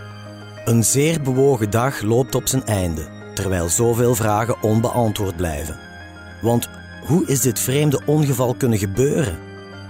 Een 0.65 0.83
zeer 0.83 1.21
bewogen 1.21 1.69
dag 1.69 2.01
loopt 2.01 2.35
op 2.35 2.47
zijn 2.47 2.65
einde, 2.65 3.07
terwijl 3.33 3.69
zoveel 3.69 4.15
vragen 4.15 4.61
onbeantwoord 4.61 5.35
blijven. 5.35 5.79
Want 6.41 6.69
hoe 7.05 7.25
is 7.25 7.41
dit 7.41 7.59
vreemde 7.59 8.01
ongeval 8.05 8.53
kunnen 8.53 8.77
gebeuren? 8.77 9.37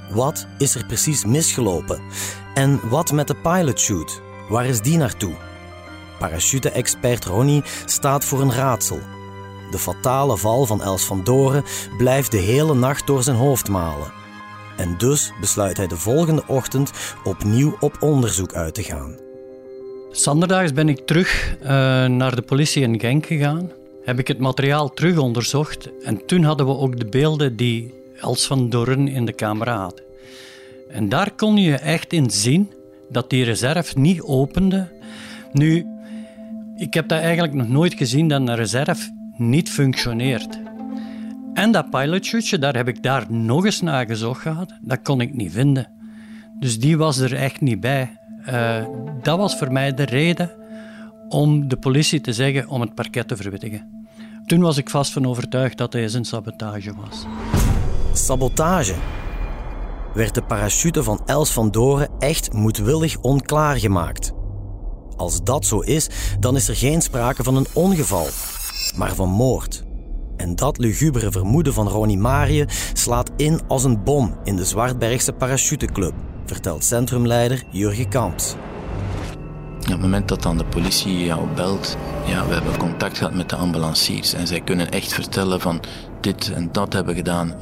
Wat 0.10 0.48
is 0.58 0.76
er 0.76 0.86
precies 0.86 1.26
misgelopen? 1.26 2.02
En 2.54 2.80
wat 2.90 3.12
met 3.12 3.28
de 3.28 3.36
pilotshoot? 3.36 4.22
Waar 4.50 4.66
is 4.66 4.82
die 4.82 4.98
naartoe? 4.98 5.34
Parachute-expert 6.20 7.26
Ronnie 7.26 7.64
staat 7.86 8.26
voor 8.26 8.42
een 8.42 8.54
raadsel 8.54 9.00
de 9.72 9.78
fatale 9.78 10.38
val 10.38 10.66
van 10.66 10.82
Els 10.82 11.04
van 11.04 11.24
Doren 11.24 11.64
blijft 11.98 12.32
de 12.32 12.38
hele 12.38 12.74
nacht 12.74 13.08
door 13.08 13.24
zijn 13.24 13.38
hoofd 13.38 13.70
malen. 13.70 14.12
En 14.78 14.96
dus 14.98 15.32
besluit 15.40 15.78
hij 15.78 15.88
de 15.88 15.98
volgende 15.98 16.44
ochtend 16.48 16.92
opnieuw 17.24 17.76
op 17.80 17.98
onderzoek 18.00 18.54
uit 18.54 18.74
te 18.74 18.84
gaan. 18.84 19.16
Zanderdags 20.12 20.74
ben 20.74 20.90
ik 20.90 21.06
terug 21.06 21.56
uh, 21.62 21.68
naar 22.06 22.36
de 22.36 22.42
politie 22.42 22.82
in 22.82 23.00
Genk 23.00 23.26
gegaan. 23.26 23.72
Heb 24.04 24.20
ik 24.20 24.28
het 24.28 24.40
materiaal 24.40 24.94
terug 24.94 25.18
onderzocht 25.18 25.90
en 26.04 26.26
toen 26.26 26.44
hadden 26.44 26.66
we 26.66 26.78
ook 26.78 27.00
de 27.00 27.06
beelden 27.06 27.56
die 27.56 27.94
Els 28.20 28.48
van 28.48 28.70
Doren 28.70 29.08
in 29.08 29.26
de 29.26 29.36
camera 29.36 29.78
had. 29.78 30.02
En 30.90 31.10
daar 31.10 31.32
kon 31.32 31.58
je 31.58 31.76
echt 31.76 32.14
in 32.14 32.30
zien 32.30 32.72
dat 33.10 33.30
die 33.30 33.44
reserve 33.44 34.00
niet 34.00 34.22
opende. 34.22 34.88
Nu, 35.52 35.86
ik 36.78 36.94
heb 36.94 37.08
dat 37.08 37.20
eigenlijk 37.20 37.54
nog 37.54 37.68
nooit 37.68 37.94
gezien 37.94 38.28
dat 38.28 38.40
een 38.40 38.56
reserve 38.56 39.21
niet 39.42 39.70
functioneert. 39.70 40.60
En 41.54 41.72
dat 41.72 41.90
pilotshootje, 41.90 42.60
daar 42.60 42.76
heb 42.76 42.88
ik 42.88 43.04
daar 43.04 43.32
nog 43.32 43.66
eens 43.66 43.82
naar 43.82 44.06
gezocht 44.06 44.42
gehad. 44.42 44.74
Dat 44.82 45.02
kon 45.02 45.22
ik 45.22 45.34
niet 45.34 45.52
vinden. 45.52 45.88
Dus 46.60 46.80
die 46.80 46.98
was 46.98 47.18
er 47.18 47.36
echt 47.36 47.62
niet 47.62 47.80
bij. 47.80 48.20
Uh, 48.50 48.86
dat 49.22 49.38
was 49.38 49.58
voor 49.58 49.72
mij 49.72 49.94
de 49.94 50.04
reden 50.04 50.52
om 51.30 51.68
de 51.68 51.78
politie 51.78 52.22
te 52.22 52.34
zeggen 52.34 52.68
om 52.68 52.82
het 52.82 52.96
parket 52.96 53.28
te 53.28 53.36
verwittigen. 53.36 54.08
Toen 54.46 54.62
was 54.62 54.78
ik 54.78 54.90
vast 54.90 55.12
van 55.12 55.28
overtuigd 55.28 55.78
dat 55.78 55.94
hij 55.94 56.14
een 56.14 56.26
sabotage 56.26 56.94
was. 56.96 57.26
Sabotage? 58.14 58.94
Werd 60.14 60.36
de 60.36 60.44
parachute 60.44 61.04
van 61.04 61.22
Els 61.26 61.52
van 61.52 61.72
Doren 61.72 62.10
echt 62.20 62.54
moedwillig 62.54 63.18
onklaar 63.18 63.80
gemaakt? 63.80 64.32
Als 65.16 65.44
dat 65.44 65.66
zo 65.66 65.80
is, 65.80 66.10
dan 66.40 66.56
is 66.56 66.68
er 66.68 66.76
geen 66.76 67.02
sprake 67.02 67.44
van 67.44 67.56
een 67.56 67.68
ongeval 67.74 68.28
maar 68.96 69.16
van 69.16 69.30
moord. 69.30 69.84
En 70.38 70.56
dat 70.56 70.78
lugubere 70.78 71.32
vermoeden 71.32 71.74
van 71.74 71.88
Ronnie 71.88 72.18
Marie 72.18 72.66
slaat 72.94 73.32
in 73.36 73.60
als 73.68 73.84
een 73.84 74.04
bom 74.04 74.36
in 74.44 74.56
de 74.56 74.66
Zwartbergse 74.66 75.34
parachuteclub, 75.34 76.14
vertelt 76.46 76.84
centrumleider 76.84 77.64
Jurgen 77.70 78.10
Kamps. 78.10 78.56
op 79.82 79.88
het 79.88 80.02
moment 80.02 80.28
dat 80.28 80.42
dan 80.42 80.58
de 80.58 80.66
politie 80.66 81.26
jou 81.26 81.48
belt, 81.56 81.98
ja, 82.26 82.48
we 82.48 82.54
hebben 82.54 82.78
contact 82.78 83.18
gehad 83.18 83.34
met 83.34 83.50
de 83.50 83.56
ambulanciers 83.56 84.34
en 84.34 84.48
zij 84.48 84.62
kunnen 84.62 84.92
echt 84.92 85.14
vertellen 85.14 85.60
van 85.60 85.80
dit 86.22 86.52
en 86.54 86.70
dat 86.72 86.94
hebben 86.94 87.16
gedaan. 87.16 87.54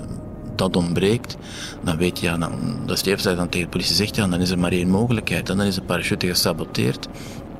dat 0.55 0.75
ontbreekt, 0.75 1.37
dan 1.83 1.97
weet 1.97 2.19
je, 2.19 2.25
ja, 2.25 2.37
dan, 2.37 2.51
dat 2.85 2.91
is 2.91 2.97
het 2.97 3.07
eerste 3.07 3.35
dan 3.35 3.49
tegen 3.49 3.65
de 3.65 3.71
politie 3.71 3.95
zegt, 3.95 4.15
dan 4.15 4.33
is 4.33 4.49
er 4.49 4.59
maar 4.59 4.71
één 4.71 4.89
mogelijkheid. 4.89 5.49
En 5.49 5.57
dan 5.57 5.65
is 5.65 5.75
de 5.75 5.81
parachute 5.81 6.27
gesaboteerd. 6.27 7.07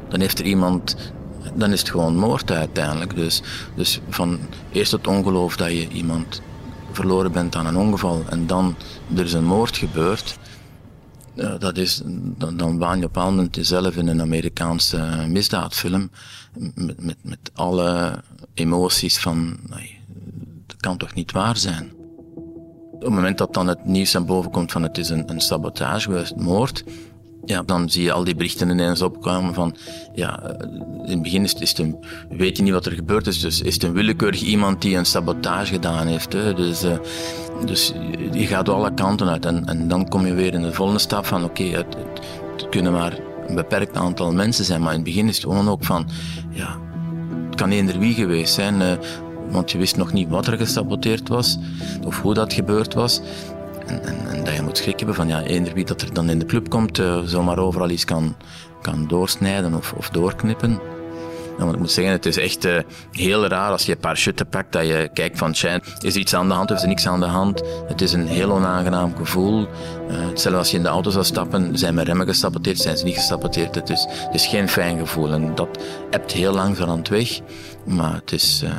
Dan 0.09 0.19
heeft 0.19 0.39
er 0.39 0.45
iemand 0.45 0.95
dan 1.55 1.71
is 1.71 1.79
het 1.79 1.89
gewoon 1.89 2.15
moord 2.15 2.51
uiteindelijk. 2.51 3.15
Dus, 3.15 3.41
dus 3.75 3.99
van 4.09 4.39
eerst 4.71 4.91
het 4.91 5.07
ongeloof 5.07 5.57
dat 5.57 5.71
je 5.71 5.87
iemand 5.87 6.41
verloren 6.91 7.31
bent 7.31 7.55
aan 7.55 7.65
een 7.65 7.77
ongeval 7.77 8.23
en 8.29 8.47
dan 8.47 8.75
er 9.15 9.23
is 9.23 9.33
een 9.33 9.45
moord 9.45 9.77
gebeurd, 9.77 10.37
dat 11.59 11.77
is, 11.77 12.01
dan, 12.05 12.57
dan 12.57 12.77
waan 12.77 12.99
je 12.99 13.05
op 13.05 13.15
een 13.15 13.23
moment 13.23 13.55
jezelf 13.55 13.95
in 13.95 14.07
een 14.07 14.21
Amerikaanse 14.21 15.25
misdaadfilm 15.27 16.09
met, 16.75 17.03
met, 17.03 17.17
met 17.21 17.51
alle 17.53 18.21
emoties 18.53 19.17
van, 19.17 19.57
dat 20.67 20.77
kan 20.79 20.97
toch 20.97 21.13
niet 21.13 21.31
waar 21.31 21.57
zijn. 21.57 21.91
Op 22.91 23.01
het 23.05 23.13
moment 23.13 23.37
dat 23.37 23.53
dan 23.53 23.67
het 23.67 23.85
nieuws 23.85 24.15
aan 24.15 24.25
boven 24.25 24.51
komt 24.51 24.71
van 24.71 24.83
het 24.83 24.97
is 24.97 25.09
een, 25.09 25.31
een 25.31 25.41
sabotage 25.41 26.09
geweest, 26.09 26.35
moord, 26.35 26.83
ja, 27.45 27.63
dan 27.63 27.89
zie 27.89 28.03
je 28.03 28.11
al 28.11 28.23
die 28.23 28.35
berichten 28.35 28.69
ineens 28.69 29.01
opkomen 29.01 29.53
van, 29.53 29.75
ja, 30.13 30.55
in 31.03 31.09
het 31.09 31.21
begin 31.21 31.43
is 31.43 31.51
het, 31.51 31.77
een, 31.77 31.97
weet 32.29 32.57
je 32.57 32.63
niet 32.63 32.73
wat 32.73 32.85
er 32.85 32.91
gebeurd 32.91 33.27
is, 33.27 33.39
dus 33.39 33.61
is 33.61 33.73
het 33.73 33.83
een 33.83 33.93
willekeurig 33.93 34.41
iemand 34.41 34.81
die 34.81 34.97
een 34.97 35.05
sabotage 35.05 35.73
gedaan 35.73 36.07
heeft. 36.07 36.33
Hè? 36.33 36.53
Dus, 36.53 36.83
uh, 36.83 36.97
dus 37.65 37.93
je 38.31 38.45
gaat 38.45 38.69
alle 38.69 38.93
kanten 38.93 39.29
uit 39.29 39.45
en, 39.45 39.65
en 39.65 39.87
dan 39.87 40.07
kom 40.07 40.25
je 40.25 40.33
weer 40.33 40.53
in 40.53 40.61
de 40.61 40.73
volgende 40.73 41.01
stap 41.01 41.25
van, 41.25 41.43
oké, 41.43 41.63
het, 41.63 41.95
het, 42.55 42.69
kunnen 42.69 42.91
maar 42.91 43.19
een 43.47 43.55
beperkt 43.55 43.97
aantal 43.97 44.31
mensen 44.31 44.65
zijn, 44.65 44.81
maar 44.81 44.93
in 44.93 44.99
het 44.99 45.07
begin 45.07 45.27
is 45.27 45.35
het 45.35 45.45
gewoon 45.45 45.69
ook 45.69 45.83
van, 45.83 46.09
ja, 46.51 46.77
het 47.45 47.55
kan 47.55 47.69
eender 47.69 47.99
wie 47.99 48.13
geweest 48.13 48.53
zijn, 48.53 48.81
uh, 48.81 48.91
want 49.49 49.71
je 49.71 49.77
wist 49.77 49.97
nog 49.97 50.13
niet 50.13 50.29
wat 50.29 50.47
er 50.47 50.57
gesaboteerd 50.57 51.27
was 51.27 51.57
of 52.05 52.21
hoe 52.21 52.33
dat 52.33 52.53
gebeurd 52.53 52.93
was. 52.93 53.21
En, 53.89 54.27
en, 54.29 54.43
dat 54.43 54.55
je 54.55 54.61
moet 54.61 54.77
schrik 54.77 54.97
hebben 54.97 55.15
van 55.15 55.27
ja, 55.27 55.41
eender 55.41 55.73
wie 55.73 55.85
dat 55.85 56.01
er 56.01 56.13
dan 56.13 56.29
in 56.29 56.39
de 56.39 56.45
club 56.45 56.69
komt, 56.69 56.99
uh, 56.99 57.19
zomaar 57.25 57.57
overal 57.57 57.89
iets 57.89 58.05
kan, 58.05 58.35
kan 58.81 59.07
doorsnijden 59.07 59.73
of, 59.73 59.93
of 59.93 60.09
doorknippen. 60.09 60.79
En 61.59 61.65
wat 61.65 61.73
ik 61.73 61.79
moet 61.79 61.91
zeggen, 61.91 62.13
het 62.13 62.25
is 62.25 62.37
echt 62.37 62.65
uh, 62.65 62.77
heel 63.11 63.47
raar 63.47 63.71
als 63.71 63.85
je 63.85 63.91
een 63.91 63.99
parachute 63.99 64.45
pakt, 64.45 64.71
dat 64.71 64.87
je 64.87 65.09
kijkt 65.13 65.37
van, 65.37 65.51
tja, 65.51 65.79
is 65.99 66.13
er 66.13 66.19
iets 66.19 66.33
aan 66.33 66.47
de 66.47 66.53
hand 66.53 66.71
of 66.71 66.77
is 66.77 66.81
er 66.81 66.87
niks 66.87 67.07
aan 67.07 67.19
de 67.19 67.25
hand? 67.25 67.63
Het 67.87 68.01
is 68.01 68.13
een 68.13 68.27
heel 68.27 68.51
onaangenaam 68.51 69.15
gevoel. 69.15 69.61
Uh, 69.61 69.67
hetzelfde 70.27 70.59
als 70.59 70.71
je 70.71 70.77
in 70.77 70.83
de 70.83 70.89
auto 70.89 71.09
zou 71.09 71.25
stappen, 71.25 71.77
zijn 71.77 71.93
mijn 71.93 72.07
remmen 72.07 72.27
gesaboteerd, 72.27 72.77
zijn 72.77 72.97
ze 72.97 73.05
niet 73.05 73.15
gesaboteerd. 73.15 73.75
Het 73.75 73.89
is, 73.89 74.07
het 74.09 74.33
is 74.33 74.47
geen 74.47 74.69
fijn 74.69 74.99
gevoel 74.99 75.31
en 75.31 75.55
dat 75.55 75.83
hebt 76.09 76.31
heel 76.31 76.53
lang 76.53 76.77
van 76.77 76.89
aan 76.89 76.97
het 76.97 77.09
weg. 77.09 77.39
Maar 77.85 78.13
het 78.13 78.31
is, 78.31 78.61
uh, 78.63 78.69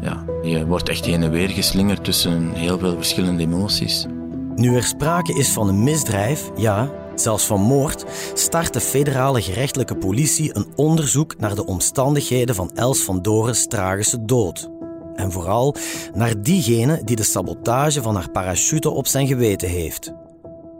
ja, 0.00 0.24
je 0.42 0.66
wordt 0.66 0.88
echt 0.88 1.04
heen 1.04 1.22
en 1.22 1.30
weer 1.30 1.48
geslingerd 1.48 2.04
tussen 2.04 2.52
heel 2.52 2.78
veel 2.78 2.94
verschillende 2.96 3.42
emoties. 3.42 4.06
Nu 4.54 4.76
er 4.76 4.84
sprake 4.84 5.34
is 5.34 5.48
van 5.48 5.68
een 5.68 5.82
misdrijf, 5.82 6.50
ja, 6.56 6.90
zelfs 7.14 7.44
van 7.46 7.60
moord, 7.60 8.04
start 8.34 8.72
de 8.72 8.80
federale 8.80 9.42
gerechtelijke 9.42 9.96
politie 9.96 10.56
een 10.56 10.66
onderzoek 10.76 11.38
naar 11.38 11.54
de 11.54 11.66
omstandigheden 11.66 12.54
van 12.54 12.70
Els 12.74 13.00
van 13.00 13.22
Doren's 13.22 13.66
tragische 13.66 14.24
dood. 14.24 14.70
En 15.14 15.32
vooral 15.32 15.74
naar 16.14 16.42
diegene 16.42 17.00
die 17.04 17.16
de 17.16 17.22
sabotage 17.22 18.02
van 18.02 18.14
haar 18.14 18.30
parachute 18.30 18.90
op 18.90 19.06
zijn 19.06 19.26
geweten 19.26 19.68
heeft. 19.68 20.12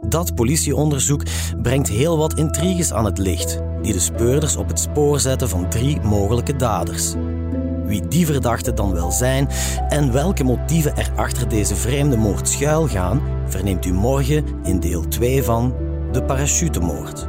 Dat 0.01 0.35
politieonderzoek 0.35 1.23
brengt 1.61 1.89
heel 1.89 2.17
wat 2.17 2.37
intriges 2.37 2.93
aan 2.93 3.05
het 3.05 3.17
licht, 3.17 3.59
die 3.81 3.93
de 3.93 3.99
speurders 3.99 4.55
op 4.55 4.67
het 4.67 4.79
spoor 4.79 5.19
zetten 5.19 5.49
van 5.49 5.69
drie 5.69 6.01
mogelijke 6.01 6.55
daders. 6.55 7.13
Wie 7.93 8.07
die 8.07 8.25
verdachten 8.25 8.75
dan 8.75 8.93
wel 8.93 9.11
zijn 9.11 9.49
en 9.89 10.11
welke 10.11 10.43
motieven 10.43 10.95
er 10.95 11.11
achter 11.15 11.49
deze 11.49 11.75
vreemde 11.75 12.17
moord 12.17 12.49
schuilgaan, 12.49 13.21
verneemt 13.47 13.85
u 13.85 13.93
morgen 13.93 14.45
in 14.63 14.79
deel 14.79 15.07
2 15.07 15.43
van 15.43 15.75
De 16.11 16.23
Parachutemoord. 16.23 17.27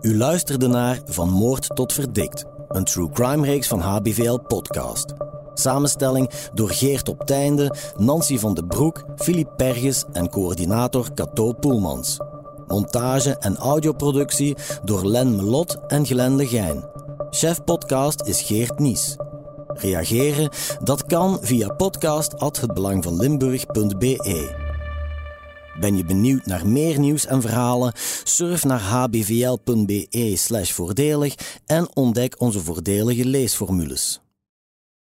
U 0.00 0.16
luisterde 0.16 0.66
naar 0.66 1.00
Van 1.04 1.30
Moord 1.30 1.76
tot 1.76 1.92
Verdikt, 1.92 2.44
een 2.68 2.84
true 2.84 3.10
crime 3.10 3.46
reeks 3.46 3.68
van 3.68 3.80
HBVL 3.80 4.38
Podcast. 4.38 5.12
Samenstelling 5.54 6.30
door 6.54 6.70
Geert 6.70 7.08
op 7.08 7.26
Teinde, 7.26 7.74
Nancy 7.96 8.38
van 8.38 8.54
den 8.54 8.66
Broek, 8.66 9.04
Filip 9.16 9.48
Perges 9.56 10.04
en 10.12 10.28
coördinator 10.28 11.14
Cato 11.14 11.52
Poelmans. 11.52 12.18
Montage 12.66 13.38
en 13.38 13.56
audioproductie 13.56 14.56
door 14.84 15.06
Len 15.06 15.36
Melot 15.36 15.76
en 15.86 16.06
Glenn 16.06 16.36
Legijn. 16.36 16.84
Chef 17.30 17.64
podcast 17.64 18.26
is 18.26 18.42
Geert 18.42 18.78
Nies. 18.78 19.16
Reageren? 19.68 20.50
Dat 20.82 21.06
kan 21.06 21.38
via 21.40 21.68
podcast@hetbelangvanlimburg.be. 21.68 24.64
Ben 25.80 25.96
je 25.96 26.04
benieuwd 26.04 26.46
naar 26.46 26.66
meer 26.66 26.98
nieuws 26.98 27.26
en 27.26 27.40
verhalen? 27.40 27.92
Surf 28.24 28.64
naar 28.64 28.80
hbvl.be/voordelig 28.80 31.34
en 31.66 31.88
ontdek 31.94 32.40
onze 32.40 32.60
voordelige 32.60 33.24
leesformules. 33.24 34.25